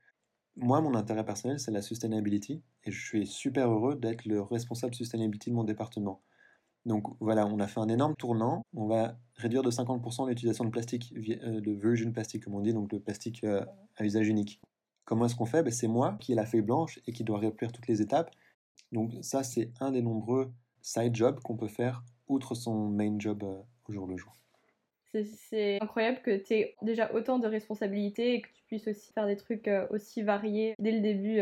Moi, 0.57 0.81
mon 0.81 0.95
intérêt 0.95 1.25
personnel, 1.25 1.59
c'est 1.59 1.71
la 1.71 1.83
sustainability, 1.83 2.63
et 2.85 2.91
je 2.93 3.07
suis 3.07 3.27
super 3.27 3.71
heureux 3.71 3.97
d'être 3.97 4.25
le 4.25 4.41
responsable 4.41 4.95
sustainability 4.95 5.51
de 5.51 5.55
mon 5.55 5.65
département. 5.65 6.23
Donc 6.87 7.07
voilà, 7.21 7.47
on 7.47 7.59
a 7.61 7.67
fait 7.67 7.81
un 7.81 7.89
énorme 7.89 8.15
tournant. 8.17 8.63
On 8.75 8.87
va 8.87 9.17
réduire 9.37 9.63
de 9.63 9.71
50% 9.71 10.29
l'utilisation 10.29 10.65
de 10.65 10.71
plastique, 10.71 11.15
euh, 11.17 11.61
de 11.61 11.73
virgin 11.73 12.13
plastic, 12.13 12.45
comme 12.45 12.55
on 12.55 12.61
dit, 12.61 12.75
donc 12.75 12.93
le 12.93 13.01
plastique 13.01 13.43
euh, 13.45 13.65
à 13.97 14.05
usage 14.05 14.29
unique. 14.29 14.61
Comment 15.05 15.27
est-ce 15.27 15.35
qu'on 15.35 15.47
fait? 15.47 15.63
Ben, 15.63 15.73
C'est 15.73 15.89
moi 15.89 16.17
qui 16.21 16.33
ai 16.33 16.35
la 16.35 16.47
feuille 16.47 16.63
blanche 16.63 17.01
et 17.07 17.13
qui 17.13 17.25
dois 17.25 17.41
remplir 17.41 17.73
toutes 17.73 17.87
les 17.87 18.03
étapes. 18.03 18.31
Donc 18.93 19.13
ça, 19.23 19.43
c'est 19.43 19.73
un 19.81 19.93
des 19.93 20.03
nombreux 20.03 20.53
side 20.83 21.15
jobs 21.15 21.41
qu'on 21.41 21.57
peut 21.57 21.69
faire 21.69 22.05
outre 22.29 22.55
son 22.55 22.89
main 22.91 23.19
job 23.19 23.43
euh, 23.45 23.63
au 23.87 23.93
jour 23.93 24.07
le 24.07 24.17
jour. 24.17 24.37
C'est 25.23 25.81
incroyable 25.81 26.21
que 26.23 26.37
tu 26.37 26.55
aies 26.55 26.77
déjà 26.83 27.13
autant 27.15 27.39
de 27.39 27.47
responsabilités 27.47 28.35
et 28.35 28.41
que 28.43 28.49
tu 28.49 28.63
puisses 28.67 28.89
aussi 28.89 29.13
faire 29.13 29.27
des 29.27 29.37
trucs 29.37 29.71
aussi 29.91 30.23
variés 30.23 30.75
dès 30.79 30.93
le 30.93 31.01
début 31.01 31.41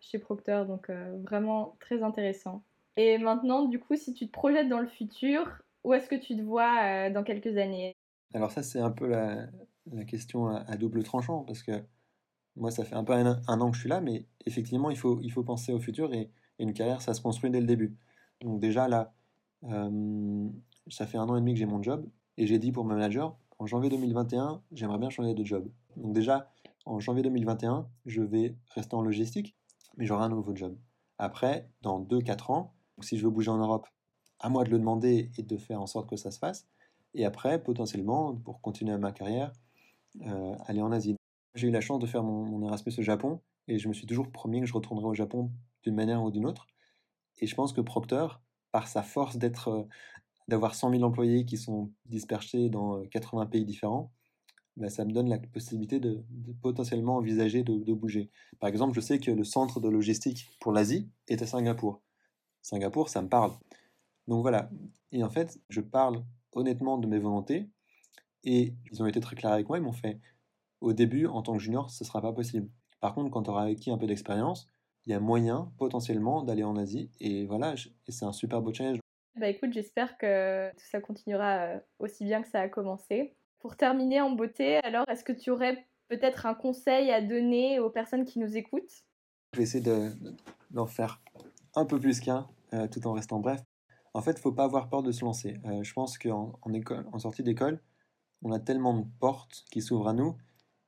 chez 0.00 0.18
Procter. 0.18 0.64
Donc 0.66 0.90
vraiment 1.22 1.76
très 1.80 2.02
intéressant. 2.02 2.62
Et 2.96 3.18
maintenant, 3.18 3.64
du 3.66 3.78
coup, 3.80 3.96
si 3.96 4.14
tu 4.14 4.26
te 4.26 4.32
projettes 4.32 4.68
dans 4.68 4.80
le 4.80 4.86
futur, 4.86 5.50
où 5.82 5.92
est-ce 5.94 6.08
que 6.08 6.14
tu 6.14 6.36
te 6.36 6.42
vois 6.42 6.82
euh, 6.82 7.10
dans 7.10 7.24
quelques 7.24 7.56
années? 7.56 7.96
Alors 8.32 8.52
ça, 8.52 8.62
c'est 8.62 8.80
un 8.80 8.90
peu 8.90 9.06
la, 9.06 9.46
question 10.06 10.48
à, 10.48 10.76
double 10.76 11.02
tranchant, 11.02 11.44
parce 11.44 11.62
que 11.62 11.84
moi, 12.56 12.70
ça 12.70 12.84
fait 12.84 12.94
un 12.94 13.04
peu 13.04 13.12
un, 13.12 13.36
an 13.46 13.70
que 13.70 13.76
je 13.76 13.80
suis 13.80 13.88
là, 13.88 14.00
mais 14.00 14.26
effectivement, 14.46 14.90
il 14.90 14.96
faut, 14.96 15.20
il 15.22 15.30
faut 15.30 15.42
penser 15.42 15.72
au 15.72 15.80
futur, 15.80 16.12
et, 16.14 16.30
une 16.60 16.72
carrière, 16.72 17.02
ça 17.02 17.14
se 17.14 17.20
construit 17.20 17.50
dès 17.50 17.60
le 17.60 17.66
début. 17.66 17.96
Donc 18.40 18.60
déjà, 18.60 18.86
là, 18.86 19.12
euh, 19.64 20.48
ça 20.86 21.04
fait 21.04 21.18
un 21.18 21.28
an 21.28 21.36
et 21.36 21.40
demi 21.40 21.54
que 21.54 21.58
j'ai 21.58 21.66
mon 21.66 21.82
job, 21.82 22.08
et 22.36 22.46
j'ai 22.46 22.58
dit 22.58 22.72
pour 22.72 22.84
mon 22.84 22.94
manager, 22.94 23.36
en 23.58 23.66
janvier 23.66 23.90
2021, 23.90 24.62
j'aimerais 24.72 24.98
bien 24.98 25.10
changer 25.10 25.34
de 25.34 25.44
job. 25.44 25.68
Donc 25.96 26.12
déjà, 26.12 26.50
en 26.86 27.00
janvier 27.00 27.22
2021, 27.22 27.88
je 28.06 28.22
vais 28.22 28.56
rester 28.74 28.94
en 28.94 29.02
logistique, 29.02 29.56
mais 29.96 30.06
j'aurai 30.06 30.24
un 30.24 30.28
nouveau 30.28 30.54
job. 30.54 30.76
Après, 31.18 31.68
dans 31.82 32.00
2-4 32.00 32.52
ans, 32.52 32.74
si 33.00 33.16
je 33.16 33.24
veux 33.24 33.30
bouger 33.30 33.50
en 33.50 33.58
Europe, 33.58 33.86
à 34.40 34.48
moi 34.48 34.64
de 34.64 34.70
le 34.70 34.78
demander 34.78 35.30
et 35.38 35.42
de 35.42 35.56
faire 35.56 35.80
en 35.80 35.86
sorte 35.86 36.08
que 36.08 36.16
ça 36.16 36.30
se 36.30 36.38
fasse. 36.38 36.66
Et 37.14 37.24
après, 37.24 37.62
potentiellement, 37.62 38.34
pour 38.34 38.60
continuer 38.60 38.96
ma 38.98 39.12
carrière, 39.12 39.52
euh, 40.22 40.54
aller 40.66 40.82
en 40.82 40.92
Asie. 40.92 41.16
J'ai 41.54 41.68
eu 41.68 41.70
la 41.70 41.80
chance 41.80 42.00
de 42.00 42.06
faire 42.06 42.22
mon, 42.22 42.66
Erasmus 42.66 42.92
au 42.98 43.02
Japon 43.02 43.40
et 43.68 43.78
je 43.78 43.88
me 43.88 43.94
suis 43.94 44.06
toujours 44.06 44.30
promis 44.30 44.60
que 44.60 44.66
je 44.66 44.74
retournerai 44.74 45.06
au 45.06 45.14
Japon 45.14 45.50
d'une 45.82 45.94
manière 45.94 46.22
ou 46.22 46.30
d'une 46.30 46.46
autre. 46.46 46.66
Et 47.40 47.46
je 47.46 47.54
pense 47.54 47.72
que 47.72 47.80
Procter, 47.80 48.26
par 48.72 48.88
sa 48.88 49.02
force 49.02 49.36
d'être, 49.36 49.68
euh, 49.68 49.88
d'avoir 50.48 50.74
100 50.74 50.90
000 50.90 51.02
employés 51.02 51.44
qui 51.46 51.56
sont 51.56 51.92
dispersés 52.06 52.68
dans 52.68 53.04
80 53.06 53.42
euh, 53.42 53.46
pays 53.46 53.64
différents, 53.64 54.12
bah, 54.76 54.90
ça 54.90 55.04
me 55.04 55.12
donne 55.12 55.28
la 55.28 55.38
possibilité 55.38 56.00
de, 56.00 56.24
potentiellement 56.60 57.16
envisager 57.16 57.62
de, 57.62 57.78
de, 57.78 57.92
bouger. 57.92 58.30
Par 58.58 58.68
exemple, 58.68 58.94
je 58.94 59.00
sais 59.00 59.18
que 59.18 59.30
le 59.30 59.44
centre 59.44 59.80
de 59.80 59.88
logistique 59.88 60.50
pour 60.60 60.72
l'Asie 60.72 61.08
est 61.28 61.42
à 61.42 61.46
Singapour. 61.46 62.02
Singapour, 62.62 63.08
ça 63.08 63.22
me 63.22 63.28
parle. 63.28 63.52
Donc 64.26 64.42
voilà. 64.42 64.70
Et 65.12 65.22
en 65.22 65.30
fait, 65.30 65.60
je 65.68 65.80
parle 65.80 66.24
honnêtement 66.52 66.98
de 66.98 67.06
mes 67.06 67.18
volontés. 67.18 67.68
Et 68.42 68.74
ils 68.90 69.02
ont 69.02 69.06
été 69.06 69.20
très 69.20 69.36
clairs 69.36 69.52
avec 69.52 69.68
moi. 69.68 69.78
Ils 69.78 69.84
m'ont 69.84 69.92
fait 69.92 70.20
au 70.80 70.92
début, 70.92 71.26
en 71.26 71.42
tant 71.42 71.54
que 71.54 71.62
junior, 71.62 71.90
ce 71.90 72.04
ne 72.04 72.06
sera 72.06 72.20
pas 72.20 72.32
possible. 72.32 72.68
Par 73.00 73.14
contre, 73.14 73.30
quand 73.30 73.44
tu 73.44 73.50
auras 73.50 73.64
acquis 73.64 73.90
un 73.90 73.98
peu 73.98 74.06
d'expérience, 74.06 74.66
il 75.06 75.10
y 75.10 75.14
a 75.14 75.20
moyen 75.20 75.72
potentiellement 75.78 76.42
d'aller 76.42 76.64
en 76.64 76.76
Asie. 76.76 77.10
Et 77.20 77.46
voilà, 77.46 77.74
c'est 78.08 78.24
un 78.24 78.32
super 78.32 78.60
beau 78.62 78.72
challenge. 78.72 78.98
Bah 79.36 79.48
écoute, 79.48 79.72
j'espère 79.72 80.16
que 80.16 80.70
tout 80.70 80.84
ça 80.90 81.00
continuera 81.00 81.64
euh, 81.64 81.78
aussi 81.98 82.24
bien 82.24 82.42
que 82.42 82.48
ça 82.48 82.60
a 82.60 82.68
commencé. 82.68 83.36
Pour 83.58 83.76
terminer 83.76 84.20
en 84.20 84.30
beauté, 84.30 84.76
alors 84.84 85.04
est-ce 85.08 85.24
que 85.24 85.32
tu 85.32 85.50
aurais 85.50 85.86
peut-être 86.08 86.46
un 86.46 86.54
conseil 86.54 87.10
à 87.10 87.20
donner 87.20 87.80
aux 87.80 87.90
personnes 87.90 88.24
qui 88.24 88.38
nous 88.38 88.56
écoutent? 88.56 89.04
Je 89.52 89.58
vais 89.58 89.64
essayer 89.64 89.84
d'en 90.70 90.86
faire 90.86 91.20
un 91.74 91.84
peu 91.84 91.98
plus 91.98 92.20
qu'un, 92.20 92.46
euh, 92.74 92.86
tout 92.86 93.04
en 93.06 93.12
restant 93.12 93.40
bref. 93.40 93.60
En 94.12 94.22
fait, 94.22 94.32
il 94.32 94.40
faut 94.40 94.52
pas 94.52 94.64
avoir 94.64 94.88
peur 94.88 95.02
de 95.02 95.10
se 95.10 95.24
lancer. 95.24 95.58
Euh, 95.64 95.82
je 95.82 95.92
pense 95.92 96.16
qu'en 96.16 96.58
en, 96.62 96.72
en 97.12 97.18
sortie 97.18 97.42
d'école, 97.42 97.80
on 98.42 98.52
a 98.52 98.60
tellement 98.60 98.96
de 98.96 99.06
portes 99.18 99.64
qui 99.72 99.82
s'ouvrent 99.82 100.08
à 100.08 100.12
nous, 100.12 100.36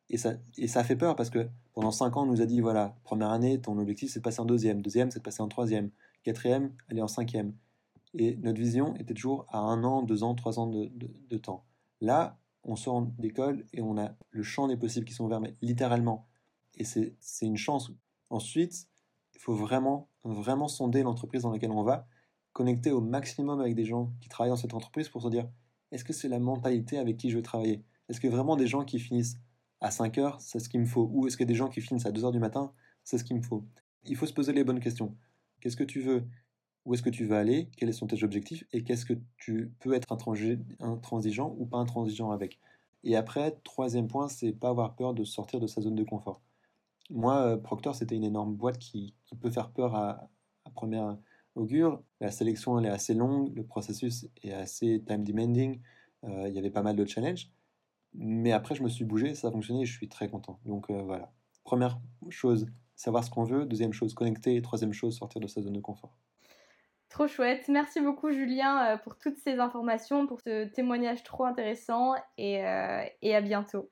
et 0.09 0.19
ça, 0.19 0.35
et 0.57 0.69
ça 0.69 0.85
fait 0.85 0.95
peur 0.95 1.17
parce 1.17 1.31
que 1.31 1.49
pendant 1.73 1.91
5 1.91 2.17
ans, 2.17 2.23
on 2.23 2.27
nous 2.27 2.41
a 2.41 2.47
dit, 2.47 2.61
voilà, 2.61 2.97
première 3.03 3.31
année, 3.31 3.61
ton 3.61 3.77
objectif 3.79 4.13
c'est 4.13 4.21
de 4.21 4.25
passer 4.25 4.41
en 4.41 4.45
deuxième, 4.45 4.83
deuxième 4.83 5.11
c'est 5.11 5.19
de 5.19 5.25
passer 5.25 5.43
en 5.43 5.49
troisième, 5.49 5.91
quatrième, 6.23 6.73
aller 6.89 7.03
en 7.03 7.09
cinquième. 7.09 7.55
Et 8.19 8.37
notre 8.37 8.59
vision 8.59 8.97
était 8.97 9.13
toujours 9.13 9.47
à 9.51 9.59
un 9.59 9.85
an, 9.85 10.03
deux 10.03 10.23
ans, 10.23 10.35
trois 10.35 10.59
ans 10.59 10.67
de, 10.67 11.37
temps. 11.37 11.67
Là, 12.01 12.39
on 12.65 12.75
sort 12.75 13.03
d'école 13.19 13.67
et 13.75 13.83
on 13.83 13.99
a 13.99 14.17
le 14.31 14.43
champ 14.43 14.69
des 14.69 14.77
possibles 14.77 15.05
qui 15.05 15.13
sont 15.13 15.27
ouverts, 15.27 15.41
mais 15.41 15.55
littéralement. 15.61 16.27
Et 16.77 16.85
c'est 16.85 17.15
une 17.43 17.59
chance. 17.59 17.93
Ensuite, 18.31 18.89
il 19.35 19.41
faut 19.41 19.55
vraiment, 19.55 20.09
vraiment 20.25 20.67
sonder 20.67 21.03
l'entreprise 21.03 21.43
dans 21.43 21.51
laquelle 21.51 21.71
on 21.71 21.83
va, 21.83 22.07
connecter 22.55 22.91
au 22.91 23.03
maximum 23.03 23.61
avec 23.61 23.75
des 23.75 23.85
gens 23.85 24.11
qui 24.23 24.31
travaillent 24.31 24.51
dans 24.51 24.57
cette 24.57 24.73
entreprise 24.73 25.11
pour 25.11 25.21
se 25.21 25.29
dire 25.29 25.47
est-ce 25.93 26.05
que 26.05 26.15
c'est 26.15 26.29
la 26.29 26.39
mentalité 26.39 26.97
avec 26.97 27.19
qui 27.19 27.29
je 27.29 27.37
veux 27.37 27.43
travailler? 27.43 27.85
Est-ce 28.09 28.21
que 28.21 28.29
vraiment 28.29 28.57
des 28.57 28.67
gens 28.67 28.85
qui 28.85 28.99
finissent 28.99 29.37
à 29.81 29.91
5 29.91 30.17
heures, 30.19 30.41
c'est 30.41 30.59
ce 30.59 30.71
qu'il 30.71 30.81
me 30.81 30.87
faut? 30.87 31.11
Ou 31.13 31.27
est-ce 31.27 31.37
que 31.37 31.45
des 31.45 31.55
gens 31.55 31.69
qui 31.69 31.83
finissent 31.83 32.07
à 32.07 32.13
2 32.13 32.25
heures 32.25 32.33
du 32.33 32.39
matin, 32.39 32.73
c'est 33.05 33.19
ce 33.19 33.25
qu'il 33.25 33.37
me 33.37 33.43
faut? 33.43 33.67
Il 34.05 34.17
faut 34.17 34.27
se 34.27 34.33
poser 34.33 34.55
les 34.55 34.65
bonnes 34.65 34.81
questions. 34.81 35.15
Qu'est-ce 35.61 35.77
que 35.77 35.85
tu 35.85 36.01
veux? 36.01 36.25
Où 36.87 36.95
est-ce 36.95 37.03
que 37.03 37.11
tu 37.11 37.27
veux 37.27 37.37
aller? 37.37 37.69
Quels 37.77 37.93
sont 37.93 38.07
tes 38.07 38.23
objectifs? 38.23 38.65
Et 38.73 38.85
qu'est-ce 38.85 39.05
que 39.05 39.15
tu 39.37 39.73
peux 39.81 39.93
être 39.93 40.13
intransigeant 40.13 41.55
ou 41.59 41.67
pas 41.67 41.79
intransigeant 41.79 42.31
avec? 42.31 42.61
Et 43.03 43.17
après, 43.17 43.53
troisième 43.65 44.07
point, 44.07 44.29
c'est 44.29 44.53
pas 44.53 44.69
avoir 44.69 44.95
peur 44.95 45.13
de 45.13 45.25
sortir 45.25 45.59
de 45.59 45.67
sa 45.67 45.81
zone 45.81 45.97
de 45.97 46.05
confort. 46.05 46.41
Moi, 47.11 47.37
euh, 47.39 47.57
Proctor, 47.57 47.95
c'était 47.95 48.15
une 48.15 48.25
énorme 48.25 48.55
boîte 48.55 48.79
qui, 48.79 49.15
peut 49.41 49.51
faire 49.51 49.71
peur 49.71 49.97
à, 49.97 50.31
première 50.75 51.19
augure. 51.57 52.03
La 52.21 52.31
sélection, 52.31 52.79
elle 52.79 52.87
est 52.87 52.91
assez 52.91 53.15
longue, 53.15 53.55
le 53.57 53.65
processus 53.65 54.29
est 54.43 54.53
assez 54.53 55.03
time 55.07 55.25
demanding, 55.25 55.81
euh, 56.25 56.49
il 56.49 56.55
y 56.55 56.59
avait 56.59 56.71
pas 56.71 56.83
mal 56.83 56.97
de 56.97 57.05
challenges. 57.05 57.51
Mais 58.15 58.53
après, 58.53 58.77
je 58.77 58.83
me 58.83 58.89
suis 58.89 59.05
bougé, 59.05 59.35
ça 59.35 59.49
a 59.49 59.51
fonctionné 59.51 59.83
et 59.83 59.87
je 59.87 59.97
suis 59.97 60.09
très 60.09 60.29
content. 60.29 60.61
Donc 60.65 60.91
euh, 60.91 61.03
voilà. 61.03 61.33
Première 61.65 61.99
chose, 62.29 62.67
savoir 62.95 63.25
ce 63.25 63.31
qu'on 63.31 63.45
veut. 63.45 63.67
Deuxième 63.67 63.93
chose, 63.93 64.15
connecter. 64.15 64.61
troisième 64.63 64.93
chose, 64.93 65.17
sortir 65.17 65.41
de 65.41 65.49
sa 65.49 65.63
zone 65.63 65.75
de 65.75 65.81
confort. 65.81 66.17
Trop 67.17 67.29
chouette. 67.29 67.65
Merci 67.69 68.03
beaucoup, 68.03 68.31
Julien, 68.31 69.01
pour 69.03 69.17
toutes 69.17 69.39
ces 69.39 69.59
informations, 69.59 70.27
pour 70.27 70.39
ce 70.43 70.67
témoignage 70.67 71.23
trop 71.23 71.47
intéressant 71.47 72.13
et, 72.37 72.57
et 73.23 73.35
à 73.35 73.41
bientôt. 73.41 73.91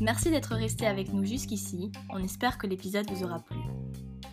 Merci 0.00 0.30
d'être 0.30 0.54
resté 0.54 0.86
avec 0.86 1.12
nous 1.12 1.24
jusqu'ici, 1.24 1.90
on 2.10 2.22
espère 2.22 2.58
que 2.58 2.68
l'épisode 2.68 3.10
vous 3.10 3.24
aura 3.24 3.40
plu. 3.40 3.56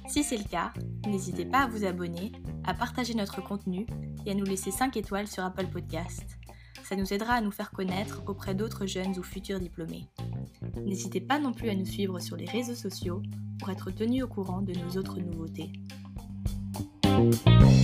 Si 0.08 0.24
c'est 0.24 0.38
le 0.38 0.44
cas, 0.44 0.72
n'hésitez 1.08 1.46
pas 1.46 1.64
à 1.64 1.68
vous 1.68 1.84
abonner, 1.84 2.32
à 2.64 2.76
partager 2.76 3.16
notre 3.16 3.44
contenu 3.44 3.88
et 4.28 4.30
à 4.30 4.36
nous 4.36 4.46
laisser 4.46 4.70
5 4.70 4.96
étoiles 4.96 5.28
sur 5.28 5.44
Apple 5.44 5.66
Podcast. 5.66 6.38
Ça 6.84 6.96
nous 6.96 7.12
aidera 7.12 7.34
à 7.34 7.42
nous 7.42 7.50
faire 7.50 7.72
connaître 7.72 8.22
auprès 8.28 8.54
d'autres 8.54 8.86
jeunes 8.86 9.18
ou 9.18 9.24
futurs 9.24 9.60
diplômés. 9.60 10.06
N'hésitez 10.86 11.22
pas 11.22 11.40
non 11.40 11.54
plus 11.54 11.72
à 11.72 11.76
nous 11.76 11.88
suivre 11.88 12.20
sur 12.20 12.36
les 12.36 12.46
réseaux 12.46 12.76
sociaux 12.76 13.24
pour 13.58 13.72
être 13.72 13.90
tenu 13.90 14.22
au 14.22 14.28
courant 14.28 14.62
de 14.62 14.74
nos 14.74 14.92
autres 14.92 15.20
nouveautés. 15.20 15.72
Thank 17.10 17.48
you. 17.48 17.79